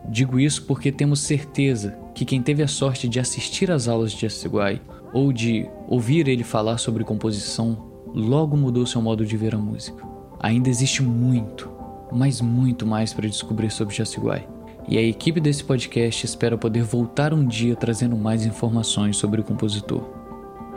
Digo 0.08 0.40
isso 0.40 0.64
porque 0.64 0.90
temos 0.90 1.20
certeza 1.20 1.96
que 2.12 2.24
quem 2.24 2.42
teve 2.42 2.60
a 2.60 2.66
sorte 2.66 3.06
de 3.06 3.20
assistir 3.20 3.70
às 3.70 3.86
aulas 3.86 4.10
de 4.10 4.22
Jasiguai 4.22 4.82
ou 5.12 5.32
de 5.32 5.64
ouvir 5.86 6.26
ele 6.26 6.42
falar 6.42 6.78
sobre 6.78 7.04
composição 7.04 7.92
logo 8.12 8.56
mudou 8.56 8.84
seu 8.84 9.00
modo 9.00 9.24
de 9.24 9.36
ver 9.36 9.54
a 9.54 9.58
música. 9.58 10.04
Ainda 10.40 10.68
existe 10.68 11.00
muito, 11.00 11.70
mas 12.10 12.40
muito 12.40 12.84
mais 12.84 13.14
para 13.14 13.28
descobrir 13.28 13.70
sobre 13.70 13.94
Jasiguai. 13.94 14.44
E 14.88 14.98
a 14.98 15.02
equipe 15.02 15.38
desse 15.38 15.62
podcast 15.62 16.26
espera 16.26 16.58
poder 16.58 16.82
voltar 16.82 17.32
um 17.32 17.46
dia 17.46 17.76
trazendo 17.76 18.16
mais 18.16 18.44
informações 18.44 19.18
sobre 19.18 19.40
o 19.40 19.44
compositor. 19.44 20.19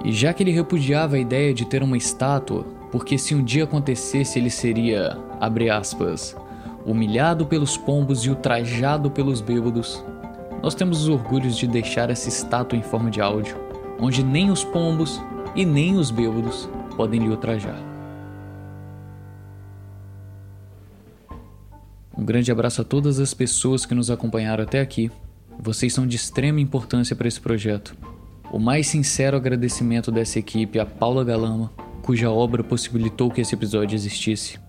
E 0.04 0.12
já 0.12 0.34
que 0.34 0.44
ele 0.44 0.52
repudiava 0.52 1.16
a 1.16 1.20
ideia 1.20 1.54
de 1.54 1.66
ter 1.66 1.82
uma 1.82 1.96
estátua, 1.96 2.66
porque 2.92 3.18
se 3.18 3.34
um 3.34 3.44
dia 3.44 3.64
acontecesse 3.64 4.38
ele 4.38 4.50
seria, 4.50 5.18
abre 5.40 5.70
aspas, 5.70 6.36
humilhado 6.86 7.46
pelos 7.46 7.78
pombos 7.78 8.26
e 8.26 8.30
ultrajado 8.30 9.10
pelos 9.10 9.40
bêbados, 9.40 10.04
nós 10.62 10.76
temos 10.76 11.02
os 11.02 11.08
orgulhos 11.08 11.58
de 11.58 11.68
deixar 11.68 12.10
essa 12.10 12.28
estátua 12.28 12.78
em 12.78 12.82
forma 12.82 13.10
de 13.10 13.22
áudio, 13.22 13.58
onde 14.00 14.24
nem 14.24 14.52
os 14.52 14.64
pombos 14.64 15.22
e 15.56 15.66
nem 15.66 15.96
os 15.96 16.12
bêbados 16.12 16.70
podem 16.96 17.22
lhe 17.22 17.30
ultrajar. 17.30 17.82
Um 22.16 22.26
grande 22.26 22.52
abraço 22.52 22.82
a 22.82 22.86
todas 22.86 23.20
as 23.20 23.34
pessoas 23.34 23.86
que 23.86 23.96
nos 23.96 24.12
acompanharam 24.12 24.64
até 24.64 24.80
aqui. 24.80 25.12
Vocês 25.60 25.94
são 25.94 26.06
de 26.06 26.16
extrema 26.16 26.62
importância 26.62 27.16
para 27.16 27.28
esse 27.28 27.42
projeto. 27.42 27.96
O 28.54 28.60
mais 28.60 28.86
sincero 28.86 29.36
agradecimento 29.36 30.12
dessa 30.12 30.38
equipe 30.38 30.78
a 30.78 30.86
Paula 30.86 31.24
Galama, 31.24 31.74
cuja 32.04 32.30
obra 32.30 32.64
possibilitou 32.64 33.32
que 33.32 33.42
esse 33.42 33.56
episódio 33.56 33.96
existisse, 33.96 34.60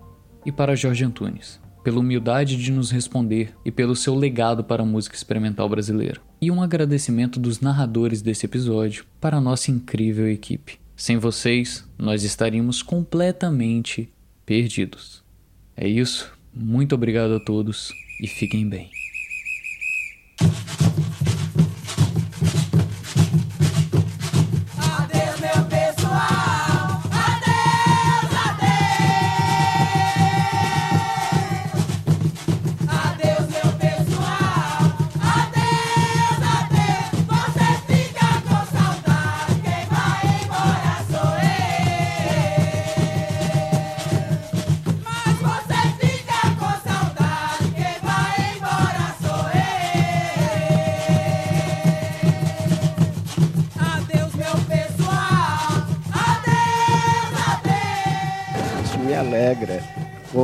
e 0.43 0.51
para 0.51 0.75
Jorge 0.75 1.05
Antunes, 1.05 1.61
pela 1.83 1.99
humildade 1.99 2.57
de 2.57 2.71
nos 2.71 2.89
responder 2.89 3.53
e 3.63 3.69
pelo 3.69 3.95
seu 3.95 4.15
legado 4.15 4.63
para 4.63 4.81
a 4.81 4.85
música 4.85 5.15
experimental 5.15 5.69
brasileira. 5.69 6.19
E 6.41 6.49
um 6.49 6.63
agradecimento 6.63 7.39
dos 7.39 7.61
narradores 7.61 8.23
desse 8.23 8.47
episódio 8.47 9.05
para 9.21 9.37
a 9.37 9.41
nossa 9.41 9.69
incrível 9.69 10.27
equipe. 10.27 10.79
Sem 10.95 11.17
vocês, 11.17 11.87
nós 11.95 12.23
estaríamos 12.23 12.81
completamente 12.81 14.11
perdidos. 14.47 15.23
É 15.77 15.87
isso, 15.87 16.35
muito 16.51 16.95
obrigado 16.95 17.35
a 17.35 17.39
todos 17.39 17.91
e 18.19 18.25
fiquem 18.27 18.67
bem. 18.67 18.89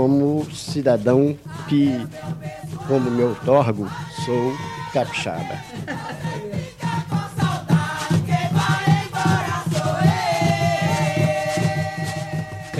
Como 0.01 0.43
cidadão 0.51 1.37
que, 1.69 1.95
como 2.87 3.11
me 3.11 3.21
outorgo, 3.21 3.87
sou 4.25 4.51
capixaba. 4.91 5.59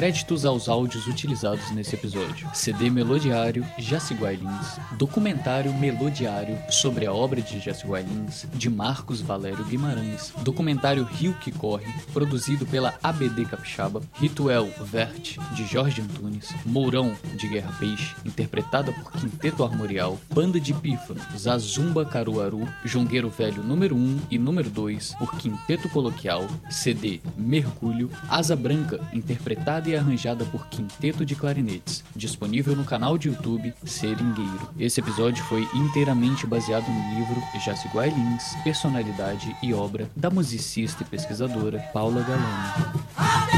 Créditos 0.02 0.46
aos 0.46 0.68
áudios 0.68 1.06
utilizados 1.06 1.70
nesse 1.70 1.94
episódio: 1.94 2.50
CD 2.56 2.90
Melodiário 2.90 3.64
Jaciguai 3.78 4.36
Lins, 4.36 4.80
documentário 4.98 5.72
Melodiário 5.76 6.58
sobre 6.72 7.06
a 7.06 7.14
obra 7.14 7.40
de 7.40 7.60
Jaciguai 7.60 8.02
Lins, 8.02 8.48
de 8.52 8.68
Marcos 8.68 9.22
Valério 9.22 9.64
Guimarães, 9.64 10.34
documentário 10.42 11.04
Rio 11.04 11.36
que 11.36 11.52
Corre, 11.52 11.86
produzido 12.12 12.66
pela 12.66 12.96
ABD 13.04 13.46
Capixaba, 13.48 14.02
Rituel 14.14 14.72
Vert, 14.92 15.38
de 15.54 15.68
Jorge 15.72 16.02
Antunes, 16.02 16.50
Mourão, 16.66 17.16
de 17.38 17.48
Guerra 17.48 17.72
Peixe, 17.78 18.16
interpretada 18.26 18.92
por 18.92 19.12
Quinteto 19.12 19.64
Armorial, 19.64 20.18
Banda 20.34 20.60
de 20.60 20.74
Pífano, 20.74 21.22
Zazumba 21.38 22.06
Caruaru, 22.06 22.68
Jongueiro 22.84 23.30
Velho 23.30 23.62
número 23.62 23.96
1 23.96 24.22
e 24.32 24.40
número 24.40 24.72
2, 24.72 25.14
por 25.20 25.38
Quinteto 25.38 25.88
Coloquial, 25.90 26.48
CD 26.72 27.22
Mergulho, 27.38 28.10
Asa 28.28 28.56
Branca, 28.56 29.00
interpretada 29.14 29.91
e 29.92 29.96
arranjada 29.96 30.46
por 30.46 30.68
Quinteto 30.68 31.26
de 31.26 31.36
Clarinetes, 31.36 32.04
disponível 32.16 32.76
no 32.76 32.86
canal 32.86 33.18
de 33.18 33.28
YouTube 33.28 33.74
Seringueiro. 33.86 34.70
Esse 34.80 35.02
episódio 35.02 35.44
foi 35.46 35.68
inteiramente 35.74 36.48
baseado 36.48 36.88
no 36.88 37.20
livro 37.20 37.42
Jaciguai 37.66 38.10
Lins, 38.10 38.56
Personalidade 38.64 39.56
e 39.62 39.74
Obra 39.74 40.10
da 40.16 40.30
musicista 40.30 41.04
e 41.04 41.06
pesquisadora 41.06 41.80
Paula 41.94 42.22
Galano. 42.24 43.51